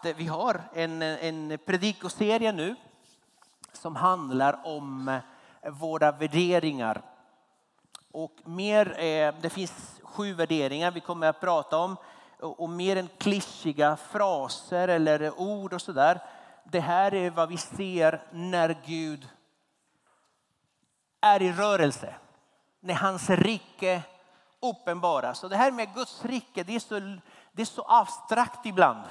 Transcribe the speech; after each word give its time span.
att 0.00 0.16
vi 0.16 0.26
har 0.26 0.62
en, 0.74 1.02
en 1.02 1.58
predikoserie 1.66 2.52
nu 2.52 2.76
som 3.72 3.96
handlar 3.96 4.66
om 4.66 5.20
våra 5.62 6.12
värderingar. 6.12 7.02
Och 8.12 8.32
mer, 8.44 9.00
eh, 9.00 9.34
det 9.40 9.50
finns 9.50 10.00
sju 10.02 10.34
värderingar 10.34 10.90
vi 10.90 11.00
kommer 11.00 11.26
att 11.26 11.40
prata 11.40 11.76
om 11.78 11.96
och 12.40 12.70
mer 12.70 12.96
än 12.96 13.08
klyschiga 13.18 13.96
fraser 13.96 14.88
eller 14.88 15.40
ord 15.40 15.72
och 15.72 15.82
sådär. 15.82 16.20
Det 16.64 16.80
här 16.80 17.14
är 17.14 17.30
vad 17.30 17.48
vi 17.48 17.56
ser 17.56 18.22
när 18.30 18.76
Gud 18.86 19.28
är 21.20 21.42
i 21.42 21.52
rörelse. 21.52 22.14
När 22.80 22.94
hans 22.94 23.30
rike 23.30 24.02
uppenbaras. 24.60 25.38
Så 25.38 25.48
det 25.48 25.56
här 25.56 25.70
med 25.70 25.94
Guds 25.94 26.24
rike, 26.24 26.62
det 26.62 26.74
är 26.74 26.80
så, 26.80 26.94
det 27.52 27.62
är 27.62 27.66
så 27.66 27.84
abstrakt 27.88 28.66
ibland. 28.66 29.04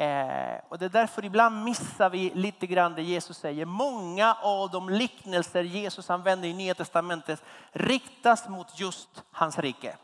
Eh, 0.00 0.60
och 0.68 0.78
det 0.78 0.84
är 0.84 0.88
därför 0.88 1.24
ibland 1.24 1.64
missar 1.64 2.10
vi 2.10 2.30
lite 2.34 2.66
grann 2.66 2.94
det 2.94 3.02
Jesus 3.02 3.38
säger. 3.38 3.64
Många 3.64 4.34
av 4.34 4.70
de 4.70 4.88
liknelser 4.88 5.62
Jesus 5.62 6.10
använder 6.10 6.48
i 6.48 6.54
Nya 6.54 6.74
Testamentet 6.74 7.42
riktas 7.72 8.48
mot 8.48 8.80
just 8.80 9.24
hans 9.32 9.58
rike. 9.58 9.96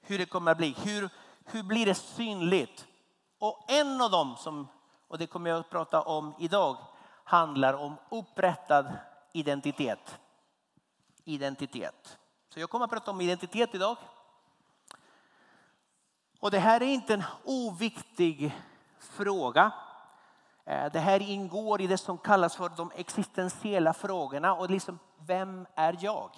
Hur 0.00 0.18
det 0.18 0.26
kommer 0.26 0.50
att 0.52 0.58
bli, 0.58 0.76
hur, 0.84 1.10
hur 1.44 1.62
blir 1.62 1.86
det 1.86 1.94
synligt? 1.94 2.86
Och 3.38 3.64
en 3.68 4.00
av 4.00 4.10
dem, 4.10 4.36
som, 4.38 4.68
och 5.08 5.18
det 5.18 5.26
kommer 5.26 5.50
jag 5.50 5.60
att 5.60 5.70
prata 5.70 6.02
om 6.02 6.34
idag, 6.38 6.76
handlar 7.24 7.74
om 7.74 7.96
upprättad 8.10 8.92
identitet. 9.32 10.18
Identitet. 11.24 12.18
Så 12.54 12.60
jag 12.60 12.70
kommer 12.70 12.84
att 12.84 12.90
prata 12.90 13.10
om 13.10 13.20
identitet 13.20 13.74
idag. 13.74 13.96
Och 16.40 16.50
det 16.50 16.58
här 16.58 16.82
är 16.82 16.86
inte 16.86 17.14
en 17.14 17.24
oviktig 17.44 18.56
fråga. 18.98 19.72
Eh, 20.64 20.92
det 20.92 20.98
här 20.98 21.22
ingår 21.22 21.80
i 21.80 21.86
det 21.86 21.98
som 21.98 22.18
kallas 22.18 22.56
för 22.56 22.68
de 22.68 22.90
existentiella 22.94 23.92
frågorna. 23.92 24.54
Och 24.54 24.70
liksom, 24.70 24.98
vem 25.18 25.66
är 25.74 25.96
jag? 26.00 26.30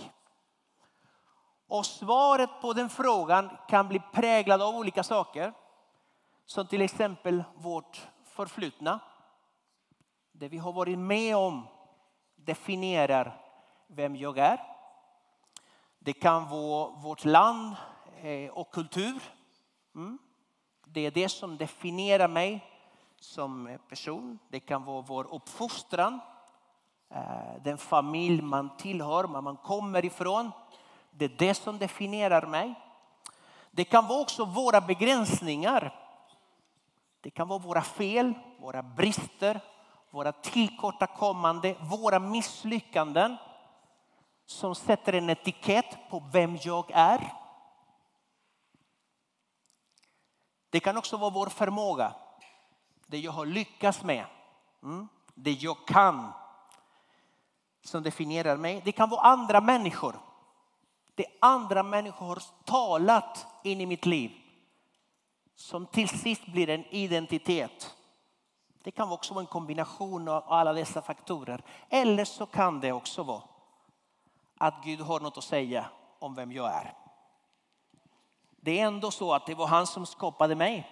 Och 1.68 1.86
svaret 1.86 2.50
på 2.60 2.72
den 2.72 2.88
frågan 2.88 3.50
kan 3.68 3.88
bli 3.88 4.02
präglad 4.12 4.62
av 4.62 4.74
olika 4.74 5.02
saker. 5.02 5.52
Som 6.46 6.66
till 6.66 6.82
exempel 6.82 7.44
vårt 7.54 8.08
förflutna. 8.24 9.00
Det 10.32 10.48
vi 10.48 10.58
har 10.58 10.72
varit 10.72 10.98
med 10.98 11.36
om 11.36 11.66
definierar 12.36 13.40
vem 13.86 14.16
jag 14.16 14.38
är. 14.38 14.60
Det 15.98 16.12
kan 16.12 16.48
vara 16.48 16.90
vårt 16.90 17.24
land 17.24 17.76
eh, 18.22 18.50
och 18.50 18.70
kultur. 18.70 19.22
Mm. 19.94 20.18
Det 20.86 21.06
är 21.06 21.10
det 21.10 21.28
som 21.28 21.56
definierar 21.56 22.28
mig 22.28 22.64
som 23.20 23.66
eh, 23.66 23.78
person. 23.88 24.38
Det 24.48 24.60
kan 24.60 24.84
vara 24.84 25.00
vår 25.00 25.34
uppfostran, 25.34 26.20
eh, 27.10 27.62
den 27.64 27.78
familj 27.78 28.42
man 28.42 28.76
tillhör, 28.76 29.24
var 29.24 29.42
man 29.42 29.56
kommer 29.56 30.04
ifrån. 30.04 30.50
Det 31.10 31.24
är 31.24 31.36
det 31.38 31.54
som 31.54 31.78
definierar 31.78 32.46
mig. 32.46 32.74
Det 33.70 33.84
kan 33.84 34.06
vara 34.06 34.20
också 34.20 34.44
våra 34.44 34.80
begränsningar. 34.80 35.94
Det 37.20 37.30
kan 37.30 37.48
vara 37.48 37.58
våra 37.58 37.82
fel, 37.82 38.34
våra 38.60 38.82
brister, 38.82 39.60
våra 40.10 40.32
tillkortakommande, 40.32 41.76
våra 41.80 42.18
misslyckanden 42.18 43.36
som 44.46 44.74
sätter 44.74 45.12
en 45.12 45.30
etikett 45.30 45.98
på 46.10 46.22
vem 46.32 46.58
jag 46.62 46.90
är. 46.94 47.41
Det 50.72 50.80
kan 50.80 50.96
också 50.96 51.16
vara 51.16 51.30
vår 51.30 51.46
förmåga. 51.46 52.14
Det 53.06 53.18
jag 53.18 53.32
har 53.32 53.46
lyckats 53.46 54.02
med. 54.02 54.24
Mm. 54.82 55.08
Det 55.34 55.52
jag 55.52 55.86
kan. 55.86 56.32
Som 57.84 58.02
definierar 58.02 58.56
mig. 58.56 58.82
Det 58.84 58.92
kan 58.92 59.10
vara 59.10 59.20
andra 59.20 59.60
människor. 59.60 60.20
Det 61.14 61.26
andra 61.40 61.82
människor 61.82 62.26
har 62.26 62.42
talat 62.64 63.46
in 63.62 63.80
i 63.80 63.86
mitt 63.86 64.06
liv. 64.06 64.30
Som 65.54 65.86
till 65.86 66.08
sist 66.08 66.46
blir 66.46 66.68
en 66.68 66.84
identitet. 66.84 67.96
Det 68.82 68.90
kan 68.90 69.12
också 69.12 69.34
vara 69.34 69.42
en 69.42 69.46
kombination 69.46 70.28
av 70.28 70.44
alla 70.46 70.72
dessa 70.72 71.02
faktorer. 71.02 71.62
Eller 71.88 72.24
så 72.24 72.46
kan 72.46 72.80
det 72.80 72.92
också 72.92 73.22
vara 73.22 73.42
att 74.58 74.84
Gud 74.84 75.00
har 75.00 75.20
något 75.20 75.38
att 75.38 75.44
säga 75.44 75.86
om 76.18 76.34
vem 76.34 76.52
jag 76.52 76.74
är. 76.74 77.01
Det 78.64 78.80
är 78.80 78.86
ändå 78.86 79.10
så 79.10 79.34
att 79.34 79.46
det 79.46 79.54
var 79.54 79.66
han 79.66 79.86
som 79.86 80.06
skapade 80.06 80.54
mig. 80.54 80.88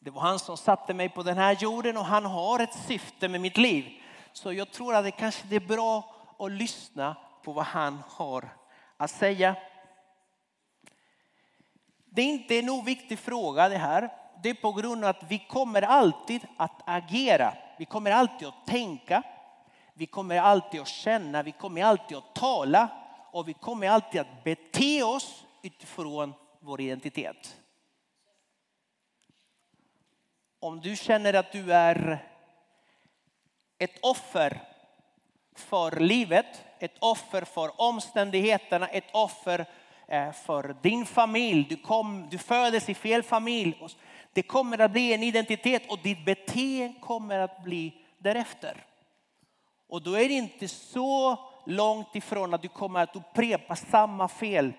Det 0.00 0.10
var 0.10 0.20
han 0.20 0.38
som 0.38 0.56
satte 0.56 0.94
mig 0.94 1.08
på 1.08 1.22
den 1.22 1.38
här 1.38 1.56
jorden 1.60 1.96
och 1.96 2.04
han 2.04 2.24
har 2.24 2.60
ett 2.60 2.74
syfte 2.74 3.28
med 3.28 3.40
mitt 3.40 3.56
liv. 3.56 4.02
Så 4.32 4.52
jag 4.52 4.70
tror 4.70 4.94
att 4.94 5.04
det 5.04 5.10
kanske 5.10 5.54
är 5.54 5.60
bra 5.60 6.14
att 6.38 6.50
lyssna 6.50 7.16
på 7.44 7.52
vad 7.52 7.64
han 7.64 8.02
har 8.08 8.48
att 8.96 9.10
säga. 9.10 9.56
Det 12.04 12.22
är 12.22 12.26
inte 12.26 12.58
en 12.58 12.70
oviktig 12.70 13.18
fråga 13.18 13.68
det 13.68 13.78
här. 13.78 14.12
Det 14.42 14.50
är 14.50 14.54
på 14.54 14.72
grund 14.72 15.04
av 15.04 15.10
att 15.10 15.22
vi 15.28 15.38
kommer 15.38 15.82
alltid 15.82 16.46
att 16.56 16.82
agera. 16.84 17.54
Vi 17.78 17.84
kommer 17.84 18.10
alltid 18.10 18.48
att 18.48 18.66
tänka. 18.66 19.22
Vi 19.94 20.06
kommer 20.06 20.36
alltid 20.40 20.80
att 20.80 20.88
känna. 20.88 21.42
Vi 21.42 21.52
kommer 21.52 21.84
alltid 21.84 22.16
att 22.16 22.34
tala. 22.34 22.88
Och 23.32 23.48
vi 23.48 23.54
kommer 23.54 23.88
alltid 23.88 24.20
att 24.20 24.44
bete 24.44 25.02
oss 25.02 25.44
utifrån 25.62 26.34
vår 26.60 26.80
identitet. 26.80 27.56
Om 30.60 30.80
du 30.80 30.96
känner 30.96 31.34
att 31.34 31.52
du 31.52 31.72
är 31.72 32.24
ett 33.78 33.98
offer 34.02 34.60
för 35.54 36.00
livet, 36.00 36.64
ett 36.78 36.96
offer 36.98 37.42
för 37.42 37.80
omständigheterna, 37.80 38.88
ett 38.88 39.04
offer 39.12 39.66
eh, 40.08 40.32
för 40.32 40.76
din 40.82 41.06
familj. 41.06 41.66
Du, 41.68 41.76
kom, 41.76 42.28
du 42.30 42.38
föddes 42.38 42.88
i 42.88 42.94
fel 42.94 43.22
familj. 43.22 43.78
Det 44.32 44.42
kommer 44.42 44.78
att 44.78 44.92
bli 44.92 45.12
en 45.14 45.22
identitet 45.22 45.82
och 45.90 45.98
ditt 46.02 46.24
beteende 46.24 47.00
kommer 47.00 47.38
att 47.38 47.64
bli 47.64 47.94
därefter. 48.18 48.84
Och 49.88 50.02
då 50.02 50.14
är 50.14 50.28
det 50.28 50.34
inte 50.34 50.68
så 50.68 51.38
långt 51.66 52.16
ifrån 52.16 52.54
att 52.54 52.62
du 52.62 52.68
kommer 52.68 53.00
att 53.00 53.16
upprepa 53.16 53.76
samma 53.76 54.28
fel 54.28 54.72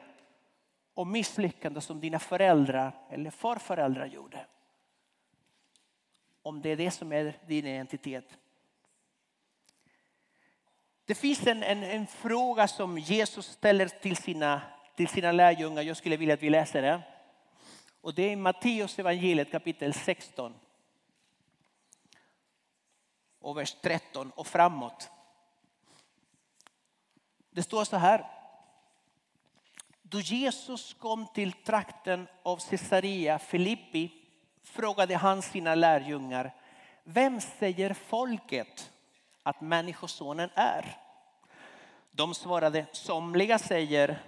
och 0.99 1.07
misslyckande 1.07 1.81
som 1.81 1.99
dina 1.99 2.19
föräldrar 2.19 2.91
eller 3.09 3.31
farföräldrar 3.31 4.05
gjorde. 4.05 4.45
Om 6.41 6.61
det 6.61 6.69
är 6.69 6.75
det 6.75 6.91
som 6.91 7.11
är 7.11 7.33
din 7.47 7.65
identitet. 7.65 8.37
Det 11.05 11.15
finns 11.15 11.47
en, 11.47 11.63
en, 11.63 11.83
en 11.83 12.07
fråga 12.07 12.67
som 12.67 12.97
Jesus 12.97 13.45
ställer 13.45 13.87
till 13.87 14.17
sina, 14.17 14.61
till 14.95 15.07
sina 15.07 15.31
lärjungar. 15.31 15.81
Jag 15.81 15.97
skulle 15.97 16.17
vilja 16.17 16.33
att 16.33 16.43
vi 16.43 16.49
läser 16.49 16.81
det. 16.81 17.01
Och 18.01 18.13
det 18.13 18.31
är 18.31 18.35
Matteus 18.35 18.99
evangeliet 18.99 19.51
kapitel 19.51 19.93
16. 19.93 20.53
Och 23.39 23.57
vers 23.57 23.75
13 23.81 24.31
och 24.31 24.47
framåt. 24.47 25.09
Det 27.49 27.63
står 27.63 27.83
så 27.83 27.97
här. 27.97 28.38
Då 30.11 30.19
Jesus 30.19 30.93
kom 30.93 31.27
till 31.27 31.51
trakten 31.51 32.27
av 32.43 32.57
Caesarea 32.69 33.39
Filippi 33.39 34.11
frågade 34.63 35.15
han 35.15 35.41
sina 35.41 35.75
lärjungar, 35.75 36.55
vem 37.03 37.41
säger 37.41 37.93
folket 37.93 38.91
att 39.43 39.61
människosonen 39.61 40.49
är? 40.55 40.97
De 42.11 42.33
svarade, 42.33 42.85
somliga 42.91 43.59
säger 43.59 44.21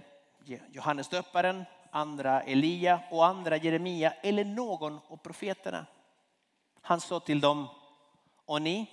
Johannes 0.71 1.09
döparen, 1.09 1.65
andra 1.91 2.41
Elia 2.41 2.99
och 3.11 3.25
andra 3.25 3.57
Jeremia 3.57 4.11
eller 4.11 4.45
någon 4.45 4.99
av 5.07 5.17
profeterna. 5.17 5.85
Han 6.81 7.01
sa 7.01 7.19
till 7.19 7.41
dem, 7.41 7.67
och 8.45 8.61
ni, 8.61 8.85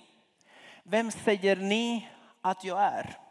vem 0.83 1.11
säger 1.11 1.55
ni 1.55 2.09
att 2.41 2.63
jag 2.63 2.81
är? 2.81 3.28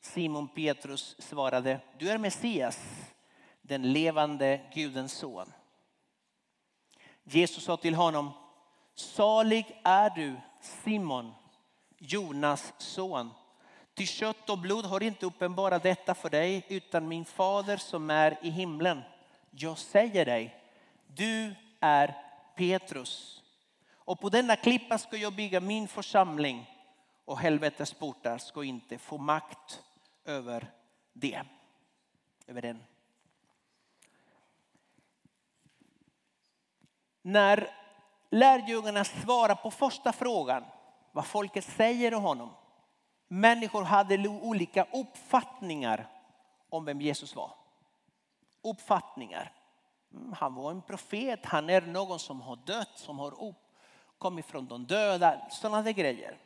Simon 0.00 0.48
Petrus 0.48 1.16
svarade, 1.18 1.80
du 1.98 2.10
är 2.10 2.18
Messias, 2.18 2.78
den 3.62 3.92
levande 3.92 4.60
Gudens 4.74 5.12
son. 5.12 5.52
Jesus 7.24 7.64
sa 7.64 7.76
till 7.76 7.94
honom, 7.94 8.30
salig 8.94 9.80
är 9.84 10.10
du 10.10 10.36
Simon, 10.60 11.32
Jonas 11.98 12.72
son. 12.78 13.30
Ty 13.94 14.06
kött 14.06 14.50
och 14.50 14.58
blod 14.58 14.84
har 14.84 15.02
inte 15.02 15.26
uppenbarat 15.26 15.82
detta 15.82 16.14
för 16.14 16.30
dig 16.30 16.66
utan 16.68 17.08
min 17.08 17.24
fader 17.24 17.76
som 17.76 18.10
är 18.10 18.38
i 18.42 18.50
himlen. 18.50 19.02
Jag 19.50 19.78
säger 19.78 20.24
dig, 20.24 20.56
du 21.06 21.54
är 21.80 22.14
Petrus. 22.56 23.42
Och 23.92 24.20
på 24.20 24.28
denna 24.28 24.56
klippa 24.56 24.98
ska 24.98 25.16
jag 25.16 25.32
bygga 25.32 25.60
min 25.60 25.88
församling 25.88 26.70
och 27.24 27.38
helvetets 27.38 27.92
portar 27.92 28.38
ska 28.38 28.64
inte 28.64 28.98
få 28.98 29.18
makt 29.18 29.82
över 30.30 30.70
det. 31.12 31.42
Över 32.46 32.62
den. 32.62 32.84
När 37.22 37.70
lärjungarna 38.30 39.04
svarar 39.04 39.54
på 39.54 39.70
första 39.70 40.12
frågan, 40.12 40.64
vad 41.12 41.26
folket 41.26 41.64
säger 41.64 42.14
om 42.14 42.22
honom. 42.22 42.50
Människor 43.28 43.82
hade 43.82 44.28
olika 44.28 44.86
uppfattningar 44.92 46.08
om 46.68 46.84
vem 46.84 47.00
Jesus 47.00 47.36
var. 47.36 47.54
Uppfattningar. 48.62 49.52
Mm, 50.12 50.32
han 50.32 50.54
var 50.54 50.70
en 50.70 50.82
profet, 50.82 51.46
han 51.46 51.70
är 51.70 51.80
någon 51.80 52.18
som 52.18 52.40
har 52.40 52.56
dött, 52.56 52.92
som 52.94 53.18
har 53.18 53.48
upp, 53.48 53.56
kommit 54.18 54.46
från 54.46 54.66
de 54.66 54.86
döda. 54.86 55.48
Sådana 55.50 55.82
där 55.82 55.92
grejer. 55.92 56.38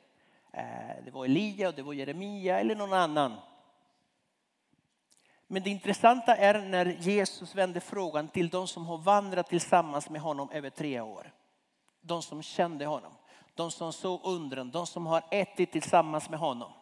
Eh, 0.52 1.04
det 1.04 1.10
var 1.10 1.24
Elia 1.24 1.68
och 1.68 1.74
det 1.74 1.82
var 1.82 1.92
Jeremia 1.92 2.60
eller 2.60 2.74
någon 2.74 2.92
annan. 2.92 3.36
Men 5.46 5.62
det 5.62 5.70
intressanta 5.70 6.36
är 6.36 6.68
när 6.68 6.86
Jesus 6.86 7.54
vände 7.54 7.80
frågan 7.80 8.28
till 8.28 8.48
de 8.48 8.68
som 8.68 8.86
har 8.86 8.98
vandrat 8.98 9.48
tillsammans 9.48 10.10
med 10.10 10.20
honom 10.20 10.50
över 10.50 10.70
tre 10.70 11.00
år. 11.00 11.32
De 12.00 12.22
som 12.22 12.42
kände 12.42 12.86
honom, 12.86 13.12
de 13.54 13.70
som 13.70 13.92
såg 13.92 14.20
undren, 14.24 14.70
de 14.70 14.86
som 14.86 15.06
har 15.06 15.24
ätit 15.30 15.72
tillsammans 15.72 16.30
med 16.30 16.38
honom. 16.38 16.72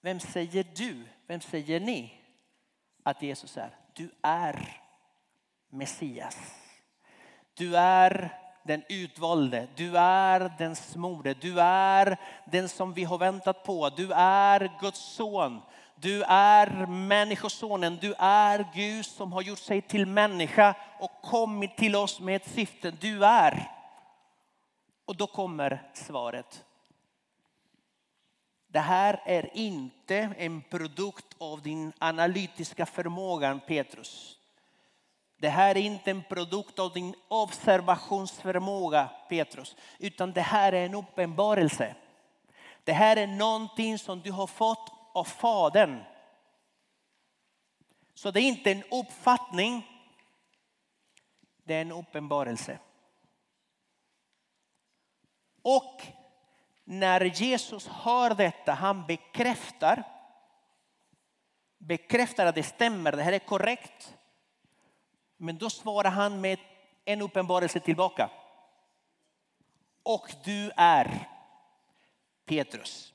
Vem 0.00 0.20
säger 0.20 0.66
du, 0.76 1.04
vem 1.26 1.40
säger 1.40 1.80
ni 1.80 2.14
att 3.02 3.22
Jesus 3.22 3.56
är? 3.56 3.76
Du 3.92 4.10
är 4.22 4.80
Messias. 5.70 6.38
Du 7.54 7.76
är 7.76 8.38
den 8.62 8.82
utvalde, 8.88 9.68
du 9.76 9.98
är 9.98 10.52
den 10.58 10.76
smorde, 10.76 11.34
du 11.34 11.60
är 11.60 12.16
den 12.46 12.68
som 12.68 12.92
vi 12.92 13.04
har 13.04 13.18
väntat 13.18 13.64
på. 13.64 13.88
Du 13.88 14.12
är 14.12 14.72
Guds 14.80 15.00
son. 15.00 15.60
Du 16.00 16.22
är 16.22 16.86
människosonen, 16.86 17.98
du 18.00 18.14
är 18.18 18.68
Gud 18.74 19.06
som 19.06 19.32
har 19.32 19.42
gjort 19.42 19.58
sig 19.58 19.82
till 19.82 20.06
människa 20.06 20.74
och 20.98 21.22
kommit 21.22 21.76
till 21.76 21.96
oss 21.96 22.20
med 22.20 22.36
ett 22.36 22.48
syfte. 22.48 22.90
Du 22.90 23.24
är. 23.24 23.70
Och 25.04 25.16
då 25.16 25.26
kommer 25.26 25.90
svaret. 25.94 26.64
Det 28.66 28.80
här 28.80 29.22
är 29.24 29.56
inte 29.56 30.16
en 30.38 30.62
produkt 30.62 31.26
av 31.38 31.62
din 31.62 31.92
analytiska 31.98 32.86
förmåga 32.86 33.60
Petrus. 33.66 34.38
Det 35.38 35.48
här 35.48 35.76
är 35.76 35.80
inte 35.80 36.10
en 36.10 36.22
produkt 36.22 36.78
av 36.78 36.92
din 36.92 37.14
observationsförmåga 37.28 39.08
Petrus, 39.28 39.76
utan 39.98 40.32
det 40.32 40.40
här 40.40 40.72
är 40.72 40.86
en 40.86 40.94
uppenbarelse. 40.94 41.94
Det 42.84 42.92
här 42.92 43.16
är 43.16 43.26
någonting 43.26 43.98
som 43.98 44.20
du 44.20 44.32
har 44.32 44.46
fått 44.46 44.99
av 45.12 45.24
Fadern. 45.24 46.04
Så 48.14 48.30
det 48.30 48.40
är 48.40 48.48
inte 48.48 48.70
en 48.70 48.82
uppfattning, 48.90 49.86
det 51.64 51.74
är 51.74 51.80
en 51.80 51.92
uppenbarelse. 51.92 52.78
Och 55.62 56.02
när 56.84 57.24
Jesus 57.24 57.88
hör 57.88 58.34
detta, 58.34 58.72
han 58.72 59.06
bekräftar, 59.06 60.02
bekräftar 61.78 62.46
att 62.46 62.54
det 62.54 62.62
stämmer, 62.62 63.12
det 63.12 63.22
här 63.22 63.32
är 63.32 63.38
korrekt. 63.38 64.16
Men 65.36 65.58
då 65.58 65.70
svarar 65.70 66.10
han 66.10 66.40
med 66.40 66.58
en 67.04 67.22
uppenbarelse 67.22 67.80
tillbaka. 67.80 68.30
Och 70.02 70.34
du 70.44 70.70
är 70.76 71.28
Petrus. 72.44 73.14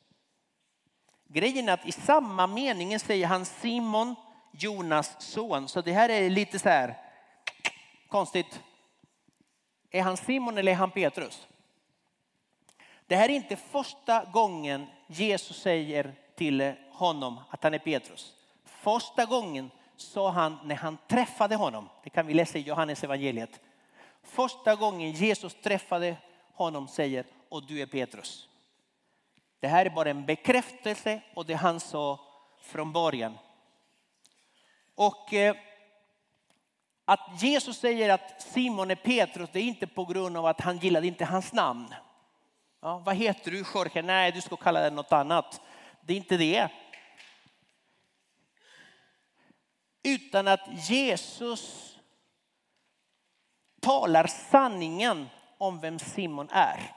Grejen 1.27 1.69
är 1.69 1.73
att 1.73 1.85
i 1.85 1.91
samma 1.91 2.47
mening 2.47 2.99
säger 2.99 3.27
han 3.27 3.45
Simon, 3.45 4.15
Jonas 4.51 5.15
son. 5.19 5.67
Så 5.67 5.81
det 5.81 5.93
här 5.93 6.09
är 6.09 6.29
lite 6.29 6.59
så 6.59 6.69
här 6.69 6.97
konstigt. 8.07 8.61
Är 9.91 10.01
han 10.01 10.17
Simon 10.17 10.57
eller 10.57 10.71
är 10.71 10.75
han 10.75 10.91
Petrus? 10.91 11.47
Det 13.07 13.15
här 13.15 13.29
är 13.29 13.33
inte 13.33 13.55
första 13.55 14.25
gången 14.25 14.87
Jesus 15.07 15.61
säger 15.61 16.15
till 16.35 16.73
honom 16.91 17.39
att 17.49 17.63
han 17.63 17.73
är 17.73 17.79
Petrus. 17.79 18.33
Första 18.65 19.25
gången 19.25 19.71
sa 19.95 20.29
han 20.29 20.57
när 20.63 20.75
han 20.75 20.97
träffade 21.07 21.55
honom. 21.55 21.89
Det 22.03 22.09
kan 22.09 22.27
vi 22.27 22.33
läsa 22.33 22.57
i 22.57 22.61
Johannes 22.61 23.03
evangeliet. 23.03 23.59
Första 24.23 24.75
gången 24.75 25.11
Jesus 25.11 25.55
träffade 25.63 26.17
honom 26.53 26.87
säger 26.87 27.25
och 27.49 27.63
du 27.63 27.81
är 27.81 27.85
Petrus. 27.85 28.49
Det 29.65 29.69
här 29.69 29.85
är 29.85 29.89
bara 29.89 30.09
en 30.09 30.25
bekräftelse 30.25 31.21
och 31.33 31.45
det 31.45 31.53
han 31.53 31.79
sa 31.79 32.19
från 32.61 32.93
början. 32.93 33.37
Och 34.95 35.33
eh, 35.33 35.55
att 37.05 37.41
Jesus 37.41 37.77
säger 37.77 38.09
att 38.09 38.41
Simon 38.41 38.91
är 38.91 38.95
Petrus, 38.95 39.49
det 39.53 39.59
är 39.59 39.63
inte 39.63 39.87
på 39.87 40.05
grund 40.05 40.37
av 40.37 40.45
att 40.45 40.61
han 40.61 40.77
gillade 40.77 41.07
inte 41.07 41.25
hans 41.25 41.53
namn. 41.53 41.93
Ja, 42.81 42.97
vad 42.97 43.15
heter 43.15 43.51
du 43.51 43.65
Jorge? 43.73 44.01
Nej, 44.01 44.31
du 44.31 44.41
ska 44.41 44.55
kalla 44.55 44.79
dig 44.79 44.91
något 44.91 45.13
annat. 45.13 45.61
Det 46.01 46.13
är 46.13 46.17
inte 46.17 46.37
det. 46.37 46.69
Utan 50.03 50.47
att 50.47 50.89
Jesus 50.89 51.95
talar 53.81 54.27
sanningen 54.27 55.29
om 55.57 55.79
vem 55.79 55.99
Simon 55.99 56.49
är. 56.51 56.94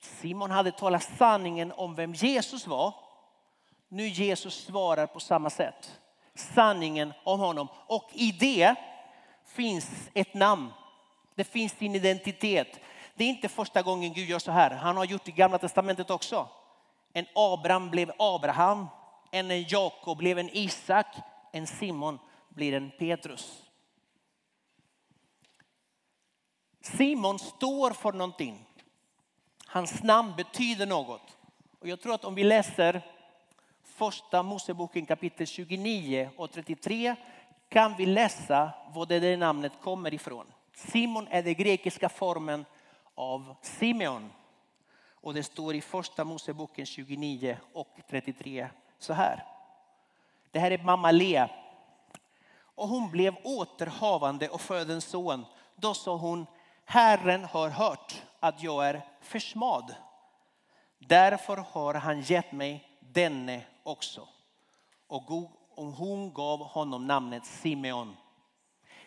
Simon 0.00 0.50
hade 0.50 0.70
talat 0.72 1.02
sanningen 1.18 1.72
om 1.72 1.94
vem 1.94 2.14
Jesus 2.14 2.66
var. 2.66 2.94
Nu 3.88 4.08
Jesus 4.08 4.64
svarar 4.64 5.06
på 5.06 5.20
samma 5.20 5.50
sätt. 5.50 6.00
Sanningen 6.34 7.12
om 7.24 7.40
honom. 7.40 7.68
Och 7.86 8.10
i 8.12 8.32
det 8.32 8.74
finns 9.46 10.10
ett 10.14 10.34
namn. 10.34 10.72
Det 11.34 11.44
finns 11.44 11.72
din 11.72 11.94
identitet. 11.94 12.80
Det 13.14 13.24
är 13.24 13.28
inte 13.28 13.48
första 13.48 13.82
gången 13.82 14.12
Gud 14.12 14.28
gör 14.28 14.38
så 14.38 14.50
här. 14.50 14.70
Han 14.70 14.96
har 14.96 15.04
gjort 15.04 15.24
det 15.24 15.30
i 15.30 15.34
gamla 15.34 15.58
testamentet 15.58 16.10
också. 16.10 16.48
En 17.12 17.26
Abraham 17.34 17.90
blev 17.90 18.12
Abraham. 18.18 18.86
En 19.30 19.62
Jakob 19.68 20.18
blev 20.18 20.38
en 20.38 20.50
Isak. 20.52 21.06
En 21.52 21.66
Simon 21.66 22.18
blir 22.48 22.74
en 22.74 22.90
Petrus. 22.98 23.62
Simon 26.80 27.38
står 27.38 27.90
för 27.90 28.12
någonting. 28.12 28.67
Hans 29.78 30.02
namn 30.02 30.34
betyder 30.36 30.86
något. 30.86 31.36
Och 31.80 31.88
jag 31.88 32.00
tror 32.00 32.14
att 32.14 32.24
om 32.24 32.34
vi 32.34 32.44
läser 32.44 33.02
första 33.84 34.42
Moseboken 34.42 35.06
kapitel 35.06 35.46
29 35.46 36.30
och 36.36 36.50
33 36.50 37.16
kan 37.68 37.96
vi 37.96 38.06
läsa 38.06 38.70
var 38.94 39.06
det 39.06 39.36
namnet 39.36 39.72
kommer 39.82 40.14
ifrån. 40.14 40.46
Simon 40.74 41.28
är 41.30 41.42
den 41.42 41.54
grekiska 41.54 42.08
formen 42.08 42.64
av 43.14 43.54
Simeon. 43.62 44.30
Och 45.10 45.34
det 45.34 45.42
står 45.42 45.74
i 45.74 45.80
första 45.80 46.24
Moseboken 46.24 46.86
29 46.86 47.56
och 47.72 47.98
33 48.10 48.68
så 48.98 49.12
här. 49.12 49.44
Det 50.50 50.58
här 50.58 50.70
är 50.70 50.78
mamma 50.78 51.10
Lea. 51.10 51.50
Och 52.60 52.88
hon 52.88 53.10
blev 53.10 53.34
återhavande 53.44 54.48
och 54.48 54.60
födde 54.60 54.94
en 54.94 55.00
son. 55.00 55.44
Då 55.76 55.94
sa 55.94 56.16
hon, 56.16 56.46
Herren 56.84 57.44
har 57.44 57.68
hört 57.68 58.22
att 58.40 58.62
jag 58.62 58.88
är 58.88 59.02
försmad. 59.28 59.94
Därför 60.98 61.56
har 61.56 61.94
han 61.94 62.20
gett 62.20 62.52
mig 62.52 62.98
denne 63.00 63.64
också. 63.82 64.28
Och 65.06 65.22
hon 65.76 66.32
gav 66.32 66.58
honom 66.58 67.06
namnet 67.06 67.46
Simeon. 67.46 68.16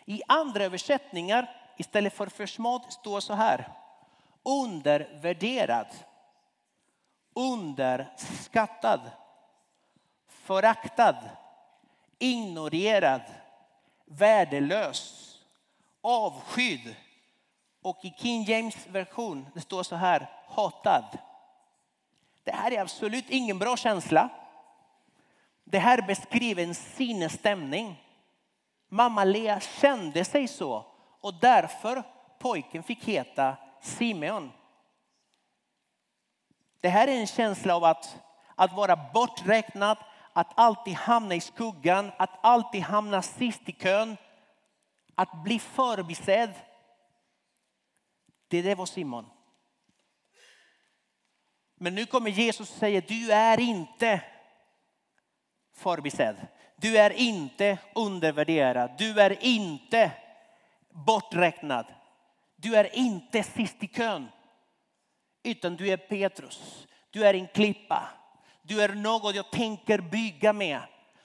I 0.04 0.22
andra 0.28 0.64
översättningar 0.64 1.56
istället 1.76 2.12
för 2.12 2.26
försmad 2.26 2.92
står 2.92 3.20
så 3.20 3.34
här. 3.34 3.72
Undervärderad. 4.42 5.86
Underskattad. 7.34 9.00
Föraktad. 10.28 11.16
Ignorerad. 12.18 13.22
Värdelös. 14.04 15.28
Avskydd 16.00 16.96
och 17.82 17.98
i 18.02 18.14
King 18.18 18.44
James 18.44 18.86
version 18.86 19.46
det 19.54 19.60
står 19.60 19.82
så 19.82 19.96
här, 19.96 20.30
hatad. 20.48 21.18
Det 22.44 22.52
här 22.52 22.70
är 22.70 22.80
absolut 22.80 23.30
ingen 23.30 23.58
bra 23.58 23.76
känsla. 23.76 24.28
Det 25.64 25.78
här 25.78 26.02
beskriver 26.02 26.62
en 26.62 26.74
sinnesstämning. 26.74 28.02
Mamma 28.88 29.24
Lea 29.24 29.60
kände 29.60 30.24
sig 30.24 30.48
så 30.48 30.84
och 31.20 31.34
därför 31.34 32.02
pojken 32.38 32.82
fick 32.82 33.04
heta 33.04 33.56
Simeon. 33.80 34.52
Det 36.80 36.88
här 36.88 37.08
är 37.08 37.20
en 37.20 37.26
känsla 37.26 37.76
av 37.76 37.84
att, 37.84 38.16
att 38.54 38.72
vara 38.72 38.96
borträknad, 39.14 39.98
att 40.32 40.52
alltid 40.54 40.94
hamna 40.94 41.34
i 41.34 41.40
skuggan, 41.40 42.10
att 42.16 42.38
alltid 42.40 42.82
hamna 42.82 43.22
sist 43.22 43.68
i 43.68 43.72
kön, 43.72 44.16
att 45.14 45.44
bli 45.44 45.58
förbisedd 45.58 46.52
det, 48.52 48.62
det 48.62 48.74
var 48.74 48.86
Simon. 48.86 49.26
Men 51.80 51.94
nu 51.94 52.06
kommer 52.06 52.30
Jesus 52.30 52.70
och 52.70 52.76
säger, 52.76 53.04
du 53.08 53.32
är 53.32 53.60
inte 53.60 54.20
förbisedd. 55.74 56.36
Du 56.76 56.98
är 56.98 57.10
inte 57.10 57.78
undervärderad. 57.94 58.90
Du 58.98 59.20
är 59.20 59.44
inte 59.44 60.10
borträknad. 60.90 61.86
Du 62.56 62.76
är 62.76 62.96
inte 62.96 63.42
sist 63.42 63.82
i 63.82 63.86
kön. 63.86 64.28
Utan 65.42 65.76
du 65.76 65.88
är 65.88 65.96
Petrus. 65.96 66.86
Du 67.10 67.26
är 67.26 67.34
en 67.34 67.48
klippa. 67.48 68.08
Du 68.62 68.82
är 68.82 68.88
något 68.88 69.34
jag 69.34 69.50
tänker 69.50 69.98
bygga 69.98 70.52
med. 70.52 70.80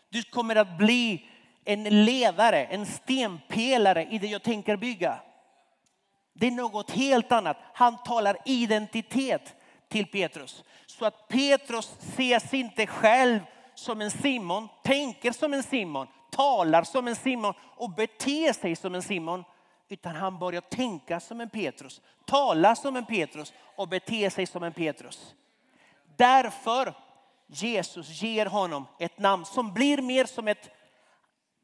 Du 0.10 0.24
kommer 0.24 0.56
att 0.56 0.78
bli 0.78 1.30
en 1.66 2.06
ledare, 2.06 2.66
en 2.66 2.86
stenpelare 2.86 4.06
i 4.06 4.20
det 4.20 4.28
jag 4.28 4.44
tänker 4.44 4.78
bygga. 4.78 5.20
Det 6.39 6.48
är 6.48 6.51
något 6.51 6.91
helt 6.91 7.32
annat. 7.32 7.58
Han 7.74 7.98
talar 7.98 8.38
identitet 8.46 9.56
till 9.89 10.06
Petrus. 10.06 10.63
Så 10.86 11.06
att 11.06 11.27
Petrus 11.27 11.96
ses 12.00 12.53
inte 12.53 12.88
själv 12.88 13.39
som 13.75 14.01
en 14.01 14.12
Simon, 14.12 14.67
tänker 14.84 15.32
som 15.32 15.53
en 15.53 15.63
Simon, 15.63 16.08
talar 16.32 16.84
som 16.84 17.08
en 17.08 17.15
Simon 17.15 17.53
och 17.75 17.89
beter 17.89 18.53
sig 18.53 18.75
som 18.75 18.96
en 18.96 19.01
Simon. 19.01 19.44
Utan 19.89 20.15
han 20.15 20.39
börjar 20.39 20.62
tänka 20.62 21.20
som 21.20 21.41
en 21.41 21.50
Petrus, 21.50 22.01
tala 22.25 22.75
som 22.75 22.96
en 22.96 23.06
Petrus 23.06 23.53
och 23.75 23.88
bete 23.88 24.29
sig 24.29 24.46
som 24.46 24.63
en 24.63 24.74
Petrus. 24.74 25.34
Därför 26.15 26.94
Jesus 27.48 28.22
ger 28.22 28.46
honom 28.46 28.86
ett 29.00 29.20
namn 29.20 29.46
som 29.46 29.74
blir 29.74 30.01
mer 30.01 30.25
som 30.25 30.48
ett 30.48 30.70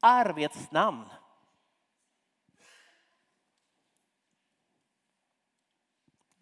arbetsnamn. 0.00 1.04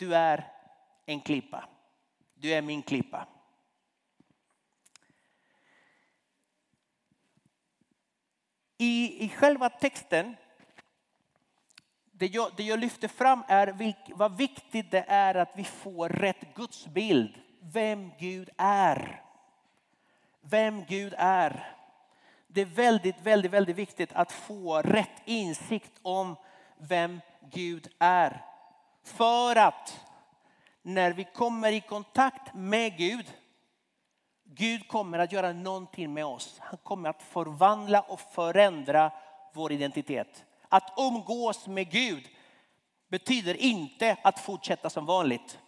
Du 0.02 0.14
är 0.14 0.52
en 1.06 1.21
klippa. 1.21 1.64
Du 2.35 2.52
är 2.52 2.62
min 2.62 2.82
klippa. 2.82 3.26
I, 8.78 9.25
i 9.25 9.28
själva 9.28 9.68
texten, 9.68 10.37
det 12.12 12.26
jag, 12.26 12.50
det 12.56 12.62
jag 12.62 12.78
lyfter 12.78 13.09
fram 13.09 13.42
är 13.49 13.66
vilk, 13.66 13.97
vad 14.09 14.37
viktigt 14.37 14.90
det 14.90 15.04
är 15.09 15.35
att 15.35 15.52
vi 15.56 15.64
får 15.64 16.09
rätt 16.09 16.54
gudsbild. 16.54 17.40
Vem 17.61 18.11
Gud 18.18 18.50
är. 18.56 19.23
Vem 20.40 20.85
Gud 20.85 21.14
är. 21.18 21.76
Det 22.47 22.61
är 22.61 22.66
väldigt, 22.66 23.21
väldigt, 23.21 23.52
väldigt 23.52 23.76
viktigt 23.76 24.12
att 24.12 24.32
få 24.32 24.82
rätt 24.82 25.23
insikt 25.25 25.92
om 26.02 26.37
vem 26.76 27.21
Gud 27.40 27.88
är. 27.99 28.51
För 29.02 29.56
att 29.56 30.00
när 30.82 31.12
vi 31.12 31.25
kommer 31.25 31.73
i 31.73 31.80
kontakt 31.80 32.54
med 32.54 32.97
Gud, 32.97 33.32
Gud 34.44 34.88
kommer 34.88 35.18
att 35.18 35.32
göra 35.32 35.52
någonting 35.52 36.14
med 36.14 36.25
oss. 36.25 36.56
Han 36.59 36.78
kommer 36.82 37.09
att 37.09 37.23
förvandla 37.23 38.00
och 38.00 38.21
förändra 38.21 39.12
vår 39.54 39.73
identitet. 39.73 40.44
Att 40.68 40.92
umgås 40.97 41.66
med 41.66 41.90
Gud 41.90 42.28
betyder 43.09 43.54
inte 43.54 44.16
att 44.23 44.40
fortsätta 44.40 44.90
som 44.90 45.06
vanligt. 45.06 45.59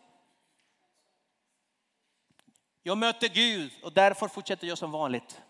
Jag 2.83 2.99
möter 2.99 3.29
Gud 3.29 3.73
och 3.83 3.93
därför 3.93 4.29
fortsätter 4.29 4.67
jag 4.67 4.79
som 4.79 4.91
vanligt. 4.91 5.43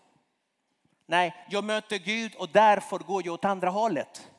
Nej, 1.05 1.45
jag 1.49 1.63
möter 1.63 1.97
Gud 1.97 2.35
och 2.35 2.49
därför 2.49 2.97
går 2.97 3.25
jag 3.25 3.33
åt 3.33 3.45
andra 3.45 3.69
hållet. 3.69 4.31